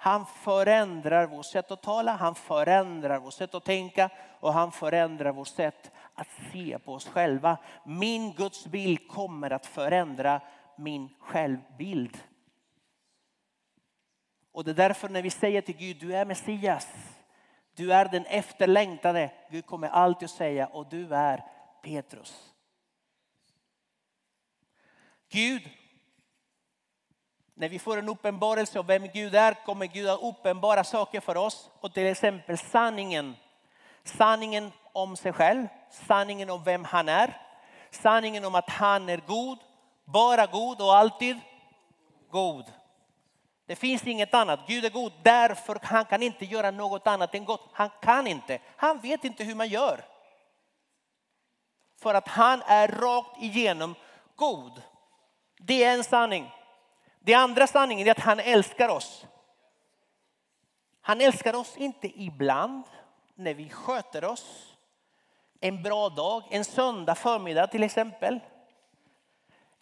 Han 0.00 0.26
förändrar 0.26 1.26
vårt 1.26 1.46
sätt 1.46 1.70
att 1.70 1.82
tala, 1.82 2.12
han 2.12 2.34
förändrar 2.34 3.18
vårt 3.18 3.34
sätt 3.34 3.54
att 3.54 3.64
tänka 3.64 4.10
och 4.40 4.52
han 4.52 4.72
förändrar 4.72 5.32
vårt 5.32 5.48
sätt 5.48 5.90
att 6.14 6.28
se 6.52 6.78
på 6.78 6.92
oss 6.92 7.08
själva. 7.08 7.58
Min 7.84 8.32
Guds 8.32 8.66
bild 8.66 9.08
kommer 9.08 9.50
att 9.50 9.66
förändra 9.66 10.40
min 10.76 11.08
självbild. 11.18 12.18
Och 14.52 14.64
det 14.64 14.70
är 14.70 14.74
därför 14.74 15.08
när 15.08 15.22
vi 15.22 15.30
säger 15.30 15.60
till 15.60 15.76
Gud, 15.76 15.96
du 16.00 16.16
är 16.16 16.24
Messias, 16.24 16.88
du 17.74 17.92
är 17.92 18.08
den 18.08 18.26
efterlängtade. 18.26 19.32
Gud 19.50 19.66
kommer 19.66 19.88
alltid 19.88 20.26
att 20.26 20.30
säga, 20.30 20.66
och 20.66 20.88
du 20.88 21.14
är 21.14 21.44
Petrus. 21.82 22.52
Gud 25.28 25.62
när 27.58 27.68
vi 27.68 27.78
får 27.78 27.96
en 27.96 28.08
uppenbarelse 28.08 28.78
av 28.78 28.86
vem 28.86 29.08
Gud 29.08 29.34
är 29.34 29.54
kommer 29.64 29.86
Gud 29.86 30.08
att 30.08 30.22
uppenbara 30.22 30.84
saker 30.84 31.20
för 31.20 31.36
oss. 31.36 31.70
Och 31.80 31.94
till 31.94 32.06
exempel 32.06 32.58
sanningen. 32.58 33.36
Sanningen 34.04 34.72
om 34.92 35.16
sig 35.16 35.32
själv, 35.32 35.66
sanningen 35.90 36.50
om 36.50 36.64
vem 36.64 36.84
han 36.84 37.08
är. 37.08 37.40
Sanningen 37.90 38.44
om 38.44 38.54
att 38.54 38.70
han 38.70 39.08
är 39.08 39.20
god, 39.26 39.58
bara 40.04 40.46
god 40.46 40.80
och 40.80 40.96
alltid 40.96 41.40
god. 42.30 42.64
Det 43.66 43.76
finns 43.76 44.06
inget 44.06 44.34
annat. 44.34 44.60
Gud 44.66 44.84
är 44.84 44.90
god 44.90 45.12
därför 45.22 45.78
han 45.82 46.04
kan 46.04 46.22
inte 46.22 46.44
göra 46.44 46.70
något 46.70 47.06
annat 47.06 47.34
än 47.34 47.44
gott. 47.44 47.68
Han 47.72 47.90
kan 48.02 48.26
inte. 48.26 48.58
Han 48.76 49.00
vet 49.00 49.24
inte 49.24 49.44
hur 49.44 49.54
man 49.54 49.68
gör. 49.68 50.04
För 51.96 52.14
att 52.14 52.28
han 52.28 52.62
är 52.66 52.88
rakt 52.88 53.42
igenom 53.42 53.94
god. 54.36 54.82
Det 55.58 55.84
är 55.84 55.94
en 55.94 56.04
sanning. 56.04 56.50
Det 57.20 57.34
andra 57.34 57.66
sanningen 57.66 58.06
är 58.06 58.10
att 58.10 58.20
han 58.20 58.40
älskar 58.40 58.88
oss. 58.88 59.26
Han 61.00 61.20
älskar 61.20 61.54
oss 61.54 61.76
inte 61.76 62.22
ibland 62.22 62.84
när 63.34 63.54
vi 63.54 63.68
sköter 63.68 64.24
oss. 64.24 64.76
En 65.60 65.82
bra 65.82 66.08
dag, 66.08 66.42
en 66.50 66.64
söndag 66.64 67.14
förmiddag 67.14 67.66
till 67.66 67.82
exempel. 67.82 68.40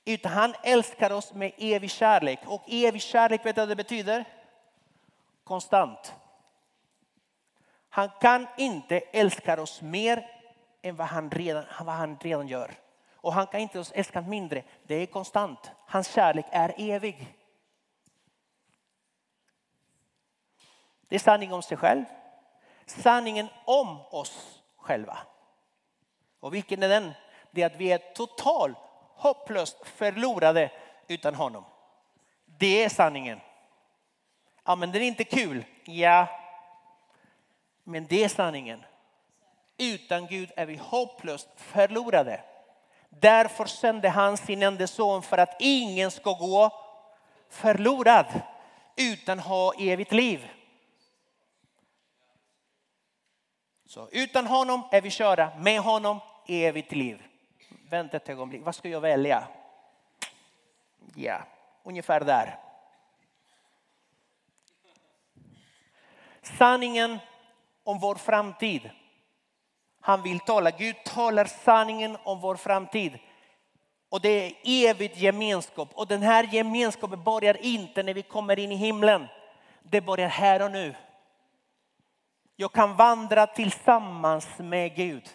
Utan 0.04 0.32
han 0.32 0.54
älskar 0.62 1.12
oss 1.12 1.34
med 1.34 1.52
evig 1.58 1.90
kärlek. 1.90 2.38
Och 2.46 2.62
evig 2.66 3.02
kärlek, 3.02 3.46
vet 3.46 3.54
du 3.54 3.60
vad 3.60 3.68
det 3.68 3.76
betyder? 3.76 4.24
Konstant. 5.44 6.14
Han 7.88 8.10
kan 8.20 8.46
inte 8.56 8.98
älska 8.98 9.62
oss 9.62 9.82
mer 9.82 10.30
än 10.82 10.96
vad 10.96 11.06
han 11.06 11.30
redan, 11.30 11.64
vad 11.80 11.94
han 11.94 12.18
redan 12.20 12.48
gör. 12.48 12.74
Och 13.26 13.32
han 13.32 13.46
kan 13.46 13.60
inte 13.60 13.84
älska 13.94 14.20
mindre. 14.20 14.62
Det 14.82 14.94
är 14.94 15.06
konstant. 15.06 15.70
Hans 15.86 16.08
kärlek 16.08 16.46
är 16.50 16.74
evig. 16.76 17.34
Det 21.08 21.14
är 21.14 21.20
sanning 21.20 21.52
om 21.52 21.62
sig 21.62 21.76
själv. 21.76 22.04
Sanningen 22.86 23.48
om 23.64 24.00
oss 24.00 24.62
själva. 24.76 25.18
Och 26.40 26.54
vilken 26.54 26.82
är 26.82 26.88
den? 26.88 27.12
Det 27.50 27.62
är 27.62 27.66
att 27.66 27.76
vi 27.76 27.92
är 27.92 27.98
totalt 27.98 28.78
hopplöst 29.14 29.86
förlorade 29.86 30.70
utan 31.08 31.34
honom. 31.34 31.64
Det 32.44 32.84
är 32.84 32.88
sanningen. 32.88 33.40
Ja, 34.64 34.76
men 34.76 34.92
den 34.92 35.02
är 35.02 35.06
inte 35.06 35.24
kul. 35.24 35.64
Ja, 35.84 36.28
men 37.84 38.06
det 38.06 38.24
är 38.24 38.28
sanningen. 38.28 38.84
Utan 39.76 40.26
Gud 40.26 40.52
är 40.56 40.66
vi 40.66 40.76
hopplöst 40.76 41.48
förlorade. 41.56 42.40
Därför 43.08 43.64
sände 43.64 44.08
han 44.08 44.36
sin 44.36 44.62
enda 44.62 44.86
son 44.86 45.22
för 45.22 45.38
att 45.38 45.56
ingen 45.58 46.10
ska 46.10 46.32
gå 46.32 46.70
förlorad 47.48 48.26
utan 48.96 49.38
ha 49.38 49.72
evigt 49.78 50.12
liv. 50.12 50.50
Så 53.86 54.08
utan 54.12 54.46
honom 54.46 54.82
är 54.92 55.00
vi 55.00 55.10
körda, 55.10 55.52
med 55.58 55.80
honom 55.80 56.20
evigt 56.46 56.92
liv. 56.92 57.22
Vänta 57.88 58.16
ett 58.16 58.28
ögonblick, 58.28 58.62
vad 58.64 58.74
ska 58.74 58.88
jag 58.88 59.00
välja? 59.00 59.48
Ja, 61.14 61.42
ungefär 61.82 62.20
där. 62.20 62.58
Sanningen 66.42 67.18
om 67.84 67.98
vår 67.98 68.14
framtid. 68.14 68.90
Han 70.06 70.22
vill 70.22 70.40
tala, 70.40 70.70
Gud 70.70 71.04
talar 71.04 71.44
sanningen 71.44 72.16
om 72.22 72.40
vår 72.40 72.56
framtid. 72.56 73.18
Och 74.08 74.20
det 74.20 74.28
är 74.28 74.52
evigt 74.64 75.18
gemenskap. 75.18 75.88
Och 75.94 76.06
den 76.06 76.22
här 76.22 76.44
gemenskapen 76.52 77.22
börjar 77.22 77.56
inte 77.64 78.02
när 78.02 78.14
vi 78.14 78.22
kommer 78.22 78.58
in 78.58 78.72
i 78.72 78.74
himlen. 78.74 79.26
Det 79.82 80.00
börjar 80.00 80.28
här 80.28 80.62
och 80.62 80.70
nu. 80.70 80.94
Jag 82.56 82.72
kan 82.72 82.96
vandra 82.96 83.46
tillsammans 83.46 84.48
med 84.58 84.94
Gud. 84.96 85.28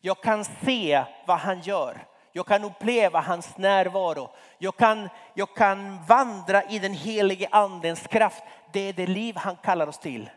Jag 0.00 0.22
kan 0.22 0.44
se 0.44 1.04
vad 1.26 1.38
han 1.38 1.60
gör. 1.60 2.06
Jag 2.32 2.46
kan 2.46 2.64
uppleva 2.64 3.20
hans 3.20 3.56
närvaro. 3.56 4.30
Jag 4.58 4.76
kan, 4.76 5.08
jag 5.34 5.54
kan 5.54 6.04
vandra 6.04 6.62
i 6.62 6.78
den 6.78 6.94
helige 6.94 7.48
andens 7.50 8.06
kraft. 8.06 8.42
Det 8.72 8.80
är 8.80 8.92
det 8.92 9.06
liv 9.06 9.36
han 9.36 9.56
kallar 9.56 9.86
oss 9.86 9.98
till. 9.98 10.30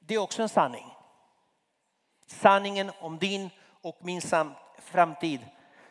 Det 0.00 0.14
är 0.14 0.18
också 0.18 0.42
en 0.42 0.48
sanning. 0.48 0.97
Sanningen 2.28 2.90
om 3.00 3.18
din 3.18 3.50
och 3.82 3.98
min 4.00 4.20
framtid. 4.78 5.40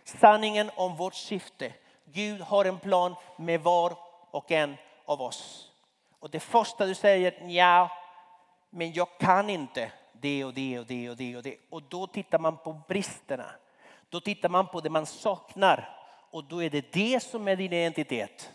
Sanningen 0.03 0.71
om 0.75 0.95
vårt 0.95 1.15
syfte. 1.15 1.73
Gud 2.05 2.41
har 2.41 2.65
en 2.65 2.79
plan 2.79 3.15
med 3.37 3.61
var 3.61 3.93
och 4.31 4.51
en 4.51 4.77
av 5.05 5.21
oss. 5.21 5.71
Och 6.19 6.29
det 6.29 6.39
första 6.39 6.85
du 6.85 6.95
säger, 6.95 7.49
ja, 7.49 7.91
men 8.69 8.93
jag 8.93 9.17
kan 9.17 9.49
inte 9.49 9.91
det 10.11 10.45
och 10.45 10.53
det 10.53 10.79
och 10.79 10.85
det 10.85 11.09
och 11.09 11.17
det 11.17 11.37
och 11.37 11.43
det. 11.43 11.57
Och 11.69 11.83
då 11.83 12.07
tittar 12.07 12.39
man 12.39 12.57
på 12.57 12.81
bristerna. 12.87 13.51
Då 14.09 14.19
tittar 14.19 14.49
man 14.49 14.67
på 14.67 14.81
det 14.81 14.89
man 14.89 15.05
saknar. 15.05 15.97
Och 16.31 16.43
då 16.43 16.63
är 16.63 16.69
det 16.69 16.91
det 16.91 17.23
som 17.23 17.47
är 17.47 17.55
din 17.55 17.73
identitet. 17.73 18.51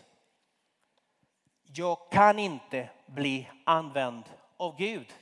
Jag 1.63 1.97
kan 2.11 2.39
inte 2.39 2.89
bli 3.05 3.49
använd 3.63 4.23
av 4.57 4.77
Gud 4.77 5.13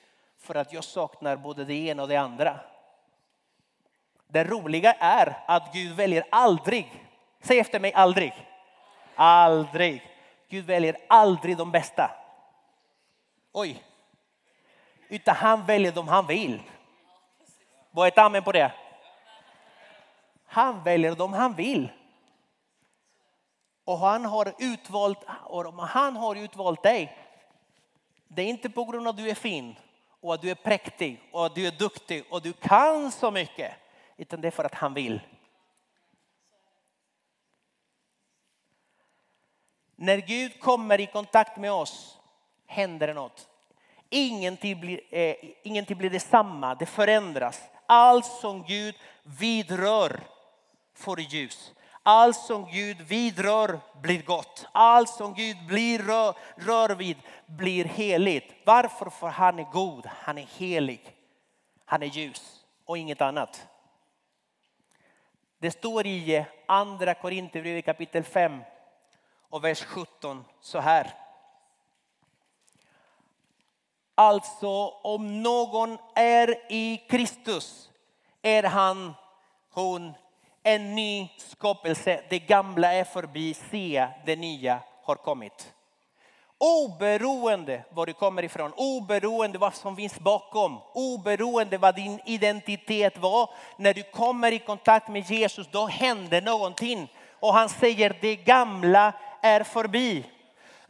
för 0.41 0.55
att 0.55 0.73
jag 0.73 0.83
saknar 0.83 1.35
både 1.35 1.65
det 1.65 1.73
ena 1.73 2.01
och 2.01 2.09
det 2.09 2.15
andra. 2.15 2.59
Det 4.27 4.43
roliga 4.43 4.93
är 4.93 5.43
att 5.47 5.73
Gud 5.73 5.95
väljer 5.95 6.23
aldrig, 6.29 7.07
säg 7.41 7.59
efter 7.59 7.79
mig 7.79 7.93
aldrig, 7.93 8.33
aldrig. 9.15 10.07
Gud 10.49 10.65
väljer 10.65 10.97
aldrig 11.07 11.57
de 11.57 11.71
bästa. 11.71 12.11
Oj. 13.51 13.83
Utan 15.09 15.35
han 15.35 15.65
väljer 15.65 15.91
dem 15.91 16.07
han 16.07 16.27
vill. 16.27 16.61
Vad 17.91 18.07
är 18.07 18.11
ett 18.11 18.17
amen 18.17 18.43
på 18.43 18.51
det? 18.51 18.71
Han 20.45 20.83
väljer 20.83 21.15
dem 21.15 21.33
han 21.33 21.53
vill. 21.53 21.91
Och 23.85 23.97
han 23.97 24.25
har 24.25 24.53
utvalt, 24.59 25.19
och 25.43 25.87
han 25.87 26.15
har 26.15 26.35
utvalt 26.35 26.83
dig. 26.83 27.17
Det 28.27 28.41
är 28.41 28.47
inte 28.47 28.69
på 28.69 28.85
grund 28.85 29.07
av 29.07 29.11
att 29.11 29.17
du 29.17 29.29
är 29.29 29.35
fin 29.35 29.75
och 30.21 30.33
att 30.33 30.41
du 30.41 30.49
är 30.49 30.55
präktig 30.55 31.21
och 31.31 31.45
att 31.45 31.55
du 31.55 31.67
är 31.67 31.71
duktig 31.71 32.23
och 32.29 32.41
du 32.41 32.53
kan 32.53 33.11
så 33.11 33.31
mycket. 33.31 33.71
Utan 34.17 34.41
det 34.41 34.47
är 34.47 34.51
för 34.51 34.63
att 34.63 34.75
han 34.75 34.93
vill. 34.93 35.21
När 39.95 40.17
Gud 40.17 40.59
kommer 40.59 40.99
i 40.99 41.05
kontakt 41.05 41.57
med 41.57 41.71
oss 41.71 42.19
händer 42.65 43.07
det 43.07 43.13
något. 43.13 43.47
Ingenting 44.09 44.79
blir, 44.79 45.01
eh, 45.09 45.35
ingenting 45.63 45.97
blir 45.97 46.09
detsamma, 46.09 46.75
det 46.75 46.85
förändras. 46.85 47.61
Allt 47.85 48.25
som 48.25 48.63
Gud 48.63 48.95
vidrör 49.23 50.19
får 50.93 51.19
ljus. 51.19 51.73
Allt 52.03 52.37
som 52.37 52.65
Gud 52.71 53.01
vidrör 53.01 53.79
blir 54.01 54.23
gott. 54.23 54.67
Allt 54.71 55.09
som 55.09 55.33
Gud 55.33 55.57
blir 55.67 55.99
rör, 55.99 56.35
rör 56.55 56.95
vid 56.95 57.17
blir 57.45 57.85
heligt. 57.85 58.53
Varför? 58.65 59.09
För 59.09 59.27
han 59.27 59.59
är 59.59 59.71
god, 59.71 60.05
han 60.05 60.37
är 60.37 60.47
helig. 60.57 61.15
Han 61.85 62.03
är 62.03 62.07
ljus 62.07 62.65
och 62.85 62.97
inget 62.97 63.21
annat. 63.21 63.67
Det 65.59 65.71
står 65.71 66.07
i 66.07 66.45
andra 66.65 67.13
Korinthierbrevet 67.13 67.85
kapitel 67.85 68.23
5 68.23 68.61
och 69.49 69.63
vers 69.63 69.83
17 69.83 70.45
så 70.61 70.79
här. 70.79 71.13
Alltså 74.15 74.87
om 74.87 75.43
någon 75.43 75.97
är 76.15 76.71
i 76.71 76.97
Kristus 77.09 77.89
är 78.41 78.63
han, 78.63 79.13
hon 79.71 80.13
en 80.63 80.95
ny 80.95 81.29
skapelse. 81.37 82.21
Det 82.29 82.39
gamla 82.39 82.93
är 82.93 83.03
förbi, 83.03 83.53
se 83.53 84.07
det 84.25 84.35
nya 84.35 84.79
har 85.03 85.15
kommit. 85.15 85.73
Oberoende 86.57 87.83
var 87.89 88.05
du 88.05 88.13
kommer 88.13 88.43
ifrån, 88.43 88.73
oberoende 88.75 89.57
vad 89.57 89.75
som 89.75 89.95
finns 89.95 90.19
bakom, 90.19 90.79
oberoende 90.93 91.77
vad 91.77 91.95
din 91.95 92.19
identitet 92.25 93.17
var. 93.17 93.49
När 93.77 93.93
du 93.93 94.03
kommer 94.03 94.51
i 94.51 94.59
kontakt 94.59 95.07
med 95.07 95.29
Jesus, 95.29 95.67
då 95.71 95.85
händer 95.85 96.41
någonting. 96.41 97.13
Och 97.39 97.53
han 97.53 97.69
säger 97.69 98.17
det 98.21 98.35
gamla 98.35 99.13
är 99.41 99.63
förbi. 99.63 100.25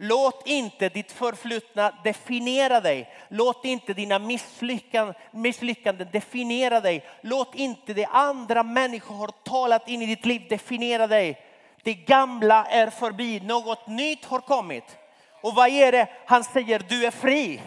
Låt 0.03 0.47
inte 0.47 0.89
ditt 0.89 1.11
förflutna 1.11 1.91
definiera 2.03 2.81
dig. 2.81 3.13
Låt 3.27 3.65
inte 3.65 3.93
dina 3.93 4.19
misslyckanden, 4.19 5.15
misslyckanden 5.31 6.07
definiera 6.11 6.79
dig. 6.81 7.05
Låt 7.21 7.55
inte 7.55 7.93
det 7.93 8.05
andra 8.05 8.63
människor 8.63 9.15
har 9.15 9.27
talat 9.27 9.87
in 9.87 10.01
i 10.01 10.05
ditt 10.05 10.25
liv 10.25 10.45
definiera 10.49 11.07
dig. 11.07 11.41
Det 11.83 11.93
gamla 11.93 12.65
är 12.65 12.89
förbi, 12.89 13.39
något 13.39 13.87
nytt 13.87 14.25
har 14.25 14.39
kommit. 14.39 14.97
Och 15.41 15.55
vad 15.55 15.69
är 15.69 15.91
det 15.91 16.07
han 16.25 16.43
säger? 16.43 16.81
Du 16.89 17.05
är 17.05 17.11
fri. 17.11 17.61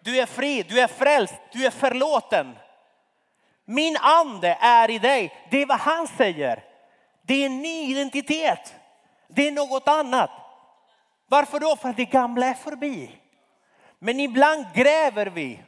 Du 0.00 0.18
är 0.18 0.26
fri, 0.26 0.62
du 0.62 0.80
är 0.80 0.88
frälst, 0.88 1.34
du 1.52 1.66
är 1.66 1.70
förlåten. 1.70 2.58
Min 3.64 3.96
ande 3.96 4.58
är 4.60 4.90
i 4.90 4.98
dig. 4.98 5.46
Det 5.50 5.62
är 5.62 5.66
vad 5.66 5.80
han 5.80 6.08
säger. 6.08 6.64
Det 7.22 7.34
är 7.34 7.46
en 7.46 7.62
ny 7.62 7.90
identitet. 7.90 8.74
Det 9.28 9.48
är 9.48 9.52
något 9.52 9.88
annat. 9.88 10.30
Varför 11.34 11.60
då? 11.60 11.76
För 11.76 11.88
att 11.88 11.96
det 11.96 12.04
gamla 12.04 12.46
är 12.46 12.54
förbi. 12.54 13.10
Men 13.98 14.20
ibland 14.20 14.66
gräver 14.74 15.26
vi 15.26 15.62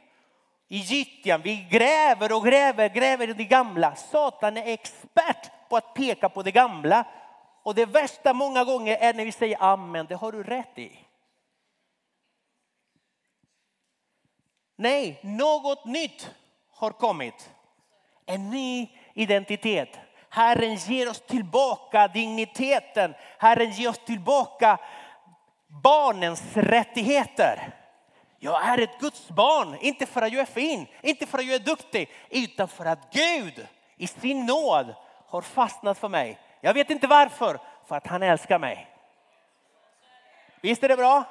i 0.67 0.77
gyttjan. 0.77 1.41
Vi 1.41 1.67
gräver 1.71 2.35
och 2.35 2.45
gräver, 2.45 2.89
gräver 2.89 3.29
i 3.29 3.33
det 3.33 3.43
gamla. 3.43 3.95
Satan 3.95 4.57
är 4.57 4.73
expert 4.73 5.69
på 5.69 5.77
att 5.77 5.93
peka 5.93 6.29
på 6.29 6.43
det 6.43 6.51
gamla. 6.51 7.05
Och 7.63 7.75
det 7.75 7.85
värsta 7.85 8.33
många 8.33 8.63
gånger 8.63 8.97
är 8.97 9.13
när 9.13 9.25
vi 9.25 9.31
säger 9.31 9.63
amen, 9.63 10.05
det 10.09 10.15
har 10.15 10.31
du 10.31 10.43
rätt 10.43 10.79
i. 10.79 10.99
Nej, 14.75 15.19
något 15.21 15.85
nytt 15.85 16.31
har 16.71 16.91
kommit. 16.91 17.49
En 18.25 18.49
ny 18.49 18.89
identitet. 19.13 19.99
Herren 20.29 20.75
ger 20.75 21.09
oss 21.09 21.21
tillbaka 21.21 22.07
digniteten. 22.07 23.13
Herren 23.37 23.71
ger 23.71 23.89
oss 23.89 23.99
tillbaka 24.05 24.79
barnens 25.67 26.57
rättigheter. 26.57 27.73
Jag 28.39 28.67
är 28.67 28.77
ett 28.77 28.99
Guds 28.99 29.29
barn, 29.29 29.77
inte 29.81 30.05
för 30.05 30.21
att 30.21 30.33
jag 30.33 30.41
är 30.41 30.45
fin, 30.45 30.87
inte 31.01 31.25
för 31.25 31.37
att 31.37 31.45
jag 31.45 31.55
är 31.55 31.59
duktig, 31.65 32.09
utan 32.29 32.67
för 32.67 32.85
att 32.85 33.13
Gud 33.13 33.67
i 33.97 34.07
sin 34.07 34.45
nåd 34.45 34.95
har 35.27 35.41
fastnat 35.41 35.97
för 35.97 36.09
mig. 36.09 36.39
Jag 36.61 36.73
vet 36.73 36.89
inte 36.89 37.07
varför, 37.07 37.59
för 37.85 37.95
att 37.95 38.07
han 38.07 38.23
älskar 38.23 38.59
mig. 38.59 38.87
Visst 40.61 40.83
är 40.83 40.87
det 40.87 40.97
bra? 40.97 41.23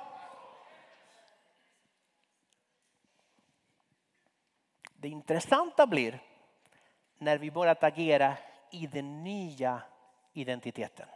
Det 4.96 5.09
intressanta 5.09 5.87
blir 5.87 6.22
när 7.18 7.38
vi 7.38 7.51
börjar 7.51 7.77
agera 7.81 8.35
i 8.70 8.87
den 8.87 9.25
nya 9.25 9.83
identiteten. 10.33 11.09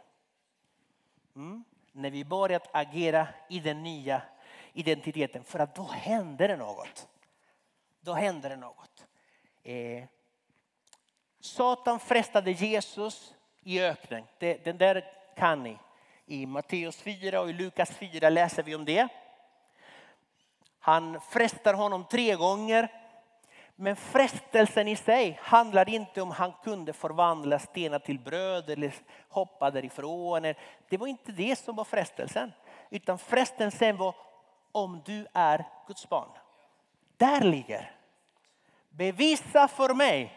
Mm 1.35 1.63
när 1.91 2.09
vi 2.09 2.25
börjat 2.25 2.67
agera 2.71 3.27
i 3.49 3.59
den 3.59 3.83
nya 3.83 4.21
identiteten. 4.73 5.43
För 5.43 5.59
att 5.59 5.75
då 5.75 5.83
händer 5.83 6.47
det 6.47 6.57
något. 6.57 7.07
Då 8.01 8.13
händer 8.13 8.49
det 8.49 8.55
något. 8.55 9.05
Eh, 9.63 10.03
Satan 11.39 11.99
frestade 11.99 12.51
Jesus 12.51 13.33
i 13.61 13.81
öknen. 13.81 14.23
Det, 14.37 14.65
den 14.65 14.77
där 14.77 15.05
kan 15.35 15.63
ni. 15.63 15.77
I 16.25 16.45
Matteus 16.45 16.97
4 16.97 17.41
och 17.41 17.49
i 17.49 17.53
Lukas 17.53 17.91
4 17.91 18.29
läser 18.29 18.63
vi 18.63 18.75
om 18.75 18.85
det. 18.85 19.07
Han 20.79 21.21
frestar 21.21 21.73
honom 21.73 22.05
tre 22.11 22.35
gånger. 22.35 23.00
Men 23.81 23.95
frestelsen 23.95 24.87
i 24.87 24.95
sig 24.95 25.39
handlar 25.41 25.89
inte 25.89 26.21
om 26.21 26.31
han 26.31 26.53
kunde 26.63 26.93
förvandla 26.93 27.59
stenar 27.59 27.99
till 27.99 28.19
bröd 28.19 28.69
eller 28.69 28.93
hoppa 29.29 29.71
därifrån. 29.71 30.53
Det 30.89 30.97
var 30.97 31.07
inte 31.07 31.31
det 31.31 31.55
som 31.55 31.75
var 31.75 31.83
frestelsen. 31.83 32.51
Utan 32.89 33.17
frestelsen 33.17 33.97
var 33.97 34.15
om 34.71 35.01
du 35.05 35.27
är 35.33 35.65
Guds 35.87 36.09
barn. 36.09 36.29
Där 37.17 37.41
ligger. 37.41 37.91
Bevisa 38.89 39.67
för 39.67 39.93
mig. 39.93 40.33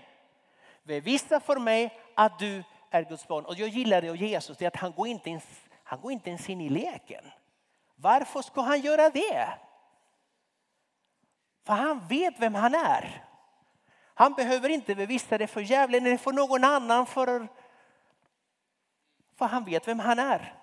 Bevisa 0.83 1.41
för 1.41 1.57
mig 1.57 2.01
att 2.15 2.39
du 2.39 2.65
är 2.91 3.03
Guds 3.03 3.29
barn. 3.29 3.45
Och 3.45 3.55
jag 3.55 3.69
gillar 3.69 4.03
det 4.03 4.11
av 4.11 4.17
Jesus, 4.17 4.57
det 4.57 4.65
är 4.65 4.69
att 4.69 4.77
han 4.77 4.93
går 4.93 5.07
inte 5.09 5.31
ens, 5.31 5.45
han 5.83 6.01
går 6.01 6.13
inte 6.13 6.31
ens 6.31 6.49
in 6.49 6.61
i 6.61 6.69
leken. 6.69 7.25
Varför 7.97 8.43
ska 8.43 8.61
han 8.61 8.81
göra 8.81 9.11
det? 9.11 9.49
För 11.65 11.73
han 11.73 12.07
vet 12.09 12.35
vem 12.39 12.55
han 12.55 12.75
är. 12.75 13.25
Han 14.15 14.33
behöver 14.33 14.69
inte 14.69 14.95
bevisa 14.95 15.39
det 15.39 15.47
för 15.47 15.61
djävulen 15.61 16.07
eller 16.07 16.17
för 16.17 16.33
någon 16.33 16.65
annan. 16.65 17.07
För, 17.07 17.49
för 19.39 19.47
han 19.47 19.65
vet 19.65 19.89
vem 19.89 19.99
han 19.99 20.19
är. 20.19 20.55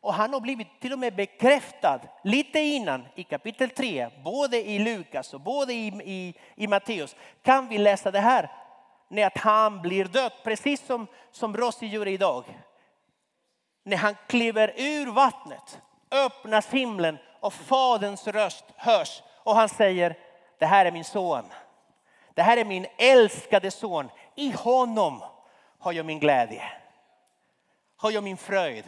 Och 0.00 0.14
han 0.14 0.32
har 0.32 0.40
blivit 0.40 0.80
till 0.80 0.92
och 0.92 0.98
med 0.98 1.16
bekräftad 1.16 2.00
lite 2.24 2.58
innan 2.60 3.06
i 3.14 3.24
kapitel 3.24 3.70
3, 3.70 4.10
både 4.24 4.56
i 4.56 4.78
Lukas 4.78 5.34
och 5.34 5.40
både 5.40 5.72
i, 5.72 5.86
i, 6.04 6.34
i 6.54 6.66
Matteus. 6.66 7.16
Kan 7.42 7.68
vi 7.68 7.78
läsa 7.78 8.10
det 8.10 8.20
här? 8.20 8.52
När 9.08 9.26
att 9.26 9.38
han 9.38 9.82
blir 9.82 10.04
död, 10.04 10.32
precis 10.44 10.86
som, 10.86 11.06
som 11.30 11.56
Rossi 11.56 11.86
gjorde 11.86 12.10
idag. 12.10 12.44
När 13.84 13.96
han 13.96 14.14
kliver 14.26 14.74
ur 14.76 15.06
vattnet 15.06 15.80
öppnas 16.10 16.70
himlen 16.70 17.18
och 17.40 17.52
faderns 17.52 18.26
röst 18.26 18.64
hörs. 18.76 19.22
Och 19.44 19.54
han 19.54 19.68
säger, 19.68 20.18
det 20.58 20.66
här 20.66 20.86
är 20.86 20.90
min 20.90 21.04
son. 21.04 21.44
Det 22.38 22.42
här 22.42 22.56
är 22.56 22.64
min 22.64 22.86
älskade 22.98 23.70
son. 23.70 24.10
I 24.34 24.50
honom 24.50 25.24
har 25.78 25.92
jag 25.92 26.06
min 26.06 26.20
glädje. 26.20 26.72
Har 27.96 28.10
jag 28.10 28.24
min 28.24 28.36
fröjd. 28.36 28.84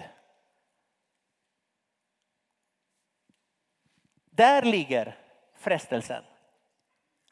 Där 4.30 4.62
ligger 4.62 5.18
frestelsen. 5.56 6.24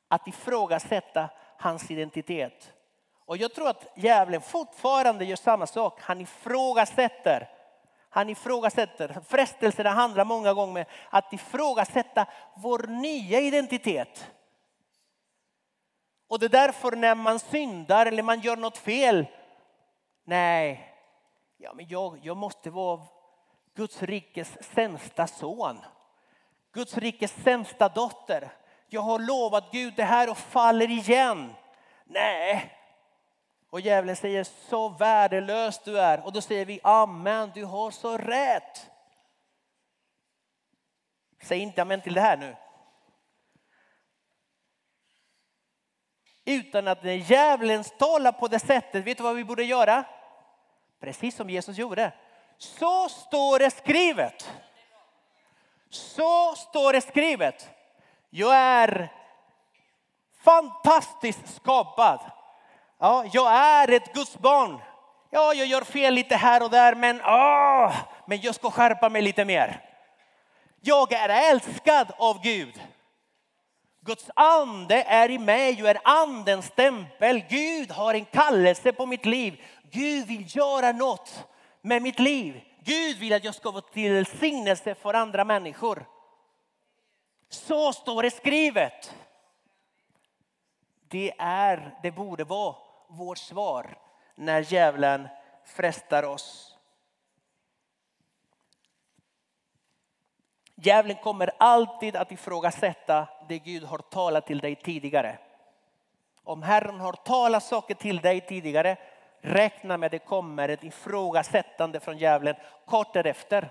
Att 0.08 0.28
ifrågasätta 0.28 1.28
hans 1.58 1.90
identitet. 1.90 2.72
Och 3.26 3.36
jag 3.36 3.54
tror 3.54 3.68
att 3.68 3.92
djävulen 3.96 4.40
fortfarande 4.40 5.24
gör 5.24 5.36
samma 5.36 5.66
sak. 5.66 6.00
Han 6.00 6.20
ifrågasätter 6.20 7.48
Han 8.08 8.28
ifrågasätter. 8.28 9.20
Frestelserna 9.28 9.90
handlar 9.90 10.24
många 10.24 10.54
gånger 10.54 10.80
om 10.80 10.84
att 11.10 11.32
ifrågasätta 11.32 12.26
vår 12.54 12.86
nya 12.86 13.40
identitet. 13.40 14.32
Och 16.28 16.38
det 16.38 16.46
är 16.46 16.50
därför 16.50 16.96
när 16.96 17.14
man 17.14 17.38
syndar 17.38 18.06
eller 18.06 18.22
man 18.22 18.40
gör 18.40 18.56
något 18.56 18.78
fel. 18.78 19.26
Nej, 20.24 20.94
ja, 21.56 21.74
men 21.74 21.88
jag, 21.88 22.18
jag 22.22 22.36
måste 22.36 22.70
vara 22.70 23.00
Guds 23.74 24.02
rikes 24.02 24.72
sämsta 24.74 25.26
son. 25.26 25.78
Guds 26.72 26.98
rikes 26.98 27.32
sämsta 27.42 27.88
dotter. 27.88 28.50
Jag 28.88 29.00
har 29.00 29.18
lovat 29.18 29.72
Gud 29.72 29.94
det 29.96 30.04
här 30.04 30.30
och 30.30 30.38
faller 30.38 30.90
igen. 30.90 31.54
Nej. 32.04 32.74
Och 33.70 33.80
djävulen 33.80 34.16
säger 34.16 34.44
så 34.44 34.88
värdelös 34.88 35.80
du 35.84 36.00
är. 36.00 36.26
Och 36.26 36.32
då 36.32 36.40
säger 36.40 36.64
vi 36.64 36.80
amen, 36.82 37.50
du 37.54 37.64
har 37.64 37.90
så 37.90 38.18
rätt. 38.18 38.90
Säg 41.42 41.58
inte 41.58 41.82
amen 41.82 42.00
till 42.00 42.14
det 42.14 42.20
här 42.20 42.36
nu. 42.36 42.56
Utan 46.48 46.88
att 46.88 47.02
när 47.02 47.12
djävulen 47.12 47.84
talar 47.84 48.32
på 48.32 48.48
det 48.48 48.58
sättet, 48.58 49.04
vet 49.04 49.16
du 49.16 49.22
vad 49.22 49.36
vi 49.36 49.44
borde 49.44 49.64
göra? 49.64 50.04
Precis 51.00 51.36
som 51.36 51.50
Jesus 51.50 51.78
gjorde. 51.78 52.12
Så 52.58 53.08
står 53.08 53.58
det 53.58 53.70
skrivet. 53.70 54.50
Så 55.90 56.54
står 56.54 56.92
det 56.92 57.00
skrivet. 57.00 57.70
Jag 58.30 58.56
är 58.56 59.12
fantastiskt 60.44 61.54
skapad. 61.54 62.20
Ja, 62.98 63.24
jag 63.32 63.52
är 63.52 63.92
ett 63.92 64.12
Guds 64.14 64.38
barn. 64.38 64.78
Ja, 65.30 65.54
jag 65.54 65.66
gör 65.66 65.82
fel 65.82 66.14
lite 66.14 66.36
här 66.36 66.62
och 66.62 66.70
där, 66.70 66.94
men, 66.94 67.20
åh, 67.20 67.94
men 68.26 68.40
jag 68.40 68.54
ska 68.54 68.70
skärpa 68.70 69.08
mig 69.08 69.22
lite 69.22 69.44
mer. 69.44 69.80
Jag 70.80 71.12
är 71.12 71.50
älskad 71.50 72.12
av 72.18 72.42
Gud. 72.42 72.80
Guds 74.08 74.30
ande 74.34 75.02
är 75.02 75.30
i 75.30 75.38
mig 75.38 75.82
och 75.82 75.88
är 75.88 75.98
andens 76.04 76.66
stämpel. 76.66 77.42
Gud 77.48 77.90
har 77.90 78.14
en 78.14 78.24
kallelse 78.24 78.92
på 78.92 79.06
mitt 79.06 79.26
liv. 79.26 79.62
Gud 79.90 80.26
vill 80.26 80.56
göra 80.56 80.92
något 80.92 81.44
med 81.82 82.02
mitt 82.02 82.18
liv. 82.18 82.60
Gud 82.84 83.18
vill 83.18 83.32
att 83.32 83.44
jag 83.44 83.54
ska 83.54 83.70
vara 83.70 83.82
till 83.82 84.12
välsignelse 84.12 84.94
för 84.94 85.14
andra 85.14 85.44
människor. 85.44 86.06
Så 87.48 87.92
står 87.92 88.22
det 88.22 88.30
skrivet. 88.30 89.14
Det 91.08 91.34
är, 91.38 91.98
det 92.02 92.10
borde 92.10 92.44
vara 92.44 92.76
vårt 93.08 93.38
svar 93.38 93.98
när 94.34 94.72
djävulen 94.72 95.28
frestar 95.64 96.22
oss. 96.22 96.67
Djävulen 100.80 101.16
kommer 101.16 101.50
alltid 101.58 102.16
att 102.16 102.32
ifrågasätta 102.32 103.28
det 103.48 103.58
Gud 103.58 103.84
har 103.84 103.98
talat 103.98 104.46
till 104.46 104.58
dig 104.58 104.76
tidigare. 104.76 105.38
Om 106.44 106.62
Herren 106.62 107.00
har 107.00 107.12
talat 107.12 107.64
saker 107.64 107.94
till 107.94 108.20
dig 108.20 108.40
tidigare, 108.40 108.96
räkna 109.40 109.96
med 109.96 110.06
att 110.06 110.12
det 110.12 110.18
kommer 110.18 110.68
ett 110.68 110.84
ifrågasättande 110.84 112.00
från 112.00 112.18
djävulen 112.18 112.54
kort 112.86 113.12
därefter. 113.12 113.68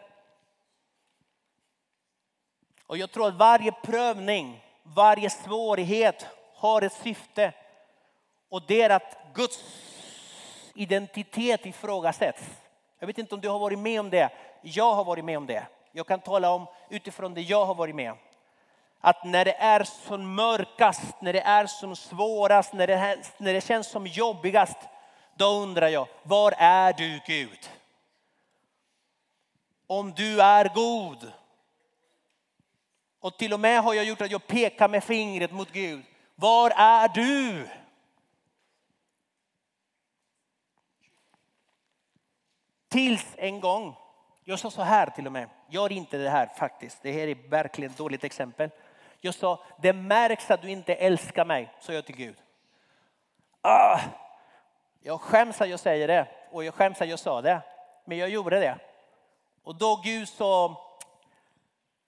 Och 2.87 2.97
jag 2.97 3.11
tror 3.11 3.27
att 3.27 3.33
varje 3.33 3.71
prövning, 3.71 4.63
varje 4.83 5.29
svårighet 5.29 6.27
har 6.55 6.81
ett 6.81 6.93
syfte. 6.93 7.53
Och 8.49 8.61
det 8.67 8.81
är 8.81 8.89
att 8.89 9.17
Guds 9.33 9.59
identitet 10.73 11.65
ifrågasätts. 11.65 12.43
Jag 12.99 13.07
vet 13.07 13.17
inte 13.17 13.35
om 13.35 13.41
du 13.41 13.49
har 13.49 13.59
varit 13.59 13.79
med 13.79 13.99
om 13.99 14.09
det. 14.09 14.29
Jag 14.61 14.93
har 14.93 15.03
varit 15.03 15.25
med 15.25 15.37
om 15.37 15.45
det. 15.45 15.67
Jag 15.97 16.07
kan 16.07 16.19
tala 16.19 16.51
om 16.51 16.67
utifrån 16.89 17.33
det 17.33 17.41
jag 17.41 17.65
har 17.65 17.75
varit 17.75 17.95
med 17.95 18.11
om. 18.11 18.17
Att 18.99 19.25
när 19.25 19.45
det 19.45 19.53
är 19.53 19.83
som 19.83 20.35
mörkast, 20.35 21.21
när 21.21 21.33
det 21.33 21.41
är 21.41 21.65
som 21.65 21.95
svårast, 21.95 22.73
när 22.73 22.87
det, 22.87 23.17
när 23.37 23.53
det 23.53 23.61
känns 23.61 23.87
som 23.87 24.07
jobbigast. 24.07 24.77
Då 25.35 25.45
undrar 25.45 25.87
jag, 25.87 26.07
var 26.23 26.53
är 26.57 26.93
du 26.93 27.19
Gud? 27.25 27.69
Om 29.87 30.11
du 30.11 30.41
är 30.41 30.71
god. 30.75 31.31
Och 33.19 33.37
till 33.37 33.53
och 33.53 33.59
med 33.59 33.83
har 33.83 33.93
jag 33.93 34.05
gjort 34.05 34.21
att 34.21 34.31
jag 34.31 34.47
pekar 34.47 34.87
med 34.87 35.03
fingret 35.03 35.51
mot 35.51 35.71
Gud. 35.71 36.05
Var 36.35 36.69
är 36.75 37.07
du? 37.07 37.67
Tills 42.87 43.25
en 43.37 43.59
gång, 43.59 43.95
jag 44.43 44.59
sa 44.59 44.71
så 44.71 44.81
här 44.81 45.09
till 45.09 45.25
och 45.25 45.33
med, 45.33 45.49
gör 45.67 45.91
inte 45.91 46.17
det 46.17 46.29
här 46.29 46.47
faktiskt, 46.57 47.01
det 47.01 47.11
här 47.11 47.27
är 47.27 47.49
verkligen 47.49 47.91
ett 47.91 47.97
dåligt 47.97 48.23
exempel. 48.23 48.69
Jag 49.21 49.33
sa, 49.33 49.63
det 49.81 49.93
märks 49.93 50.51
att 50.51 50.61
du 50.61 50.69
inte 50.69 50.95
älskar 50.95 51.45
mig, 51.45 51.73
sa 51.79 51.93
jag 51.93 52.05
till 52.05 52.15
Gud. 52.15 52.35
Ah, 53.61 53.99
jag 55.01 55.21
skäms 55.21 55.61
att 55.61 55.69
jag 55.69 55.79
säger 55.79 56.07
det 56.07 56.27
och 56.51 56.63
jag 56.63 56.73
skäms 56.73 57.01
att 57.01 57.09
jag 57.09 57.19
sa 57.19 57.41
det, 57.41 57.61
men 58.05 58.17
jag 58.17 58.29
gjorde 58.29 58.59
det. 58.59 58.77
Och 59.63 59.75
då 59.75 60.01
Gud 60.03 60.29
sa, 60.29 60.83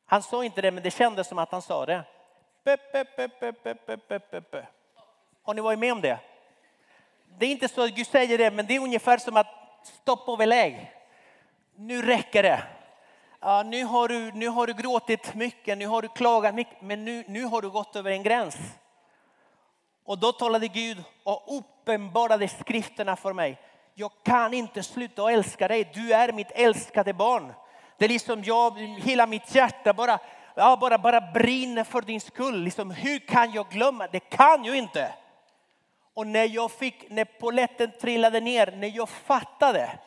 han 0.06 0.24
sa 0.24 0.44
inte 0.44 0.62
det 0.62 0.72
men 0.72 0.84
det 0.84 0.92
kändes 0.92 1.28
som 1.28 1.40
att 1.40 1.52
han 1.52 1.62
sa 1.62 1.86
det. 1.86 2.04
Har 5.44 5.54
ni 5.54 5.62
varit 5.62 5.80
med 5.80 5.94
om 5.94 6.02
det? 6.02 6.20
Det 7.38 7.46
är 7.46 7.52
inte 7.52 7.68
så 7.68 7.84
att 7.84 7.96
Gud 7.96 8.08
säger 8.08 8.38
det 8.38 8.52
men 8.52 8.66
det 8.66 8.76
är 8.76 8.80
ungefär 8.80 9.18
som 9.18 9.38
att 9.38 9.48
stopp 9.84 10.30
och 10.30 10.38
belägg. 10.38 10.92
Nu 11.76 12.02
räcker 12.02 12.44
det. 12.44 12.64
Ja, 13.42 13.64
nu, 13.64 13.84
har 13.84 14.08
du, 14.08 14.32
nu 14.32 14.48
har 14.48 14.68
du 14.68 14.74
gråtit 14.74 15.36
mycket, 15.36 15.78
nu 15.78 15.88
har 15.88 16.02
du 16.02 16.08
klagat 16.08 16.56
mycket, 16.56 16.82
men 16.82 17.06
nu, 17.06 17.24
nu 17.28 17.44
har 17.44 17.62
du 17.62 17.70
gått 17.70 17.96
över 17.96 18.12
en 18.12 18.24
gräns. 18.24 18.58
Och 20.06 20.18
då 20.18 20.32
talade 20.32 20.68
Gud 20.68 21.04
och 21.24 21.58
uppenbarade 21.58 22.48
skrifterna 22.48 23.16
för 23.16 23.34
mig. 23.34 23.58
Jag 23.96 24.12
kan 24.24 24.54
inte 24.54 24.84
sluta 24.84 25.24
att 25.24 25.32
älska 25.32 25.68
dig, 25.68 25.92
du 25.94 26.14
är 26.14 26.32
mitt 26.32 26.52
älskade 26.52 27.14
barn. 27.14 27.54
Det 27.98 28.06
är 28.06 28.10
liksom 28.10 28.44
jag, 28.44 28.78
hela 28.80 29.26
mitt 29.26 29.56
hjärta 29.56 29.94
bara, 29.94 30.20
ja, 30.56 30.78
bara, 30.82 30.98
bara 30.98 31.22
brinner 31.22 31.84
för 31.84 32.02
din 32.02 32.22
skull. 32.22 32.64
Liksom, 32.64 32.92
hur 32.92 33.20
kan 33.20 33.52
jag 33.52 33.70
glömma? 33.70 34.08
Det 34.08 34.20
kan 34.20 34.66
jag 34.66 34.76
inte. 34.76 35.14
Och 36.14 36.28
när 36.28 36.46
jag 36.46 36.72
fick, 36.72 37.10
när 37.10 37.26
poletten 37.26 37.92
trillade 38.02 38.40
ner, 38.40 38.72
när 38.78 38.88
jag 38.96 39.10
fattade. 39.10 40.00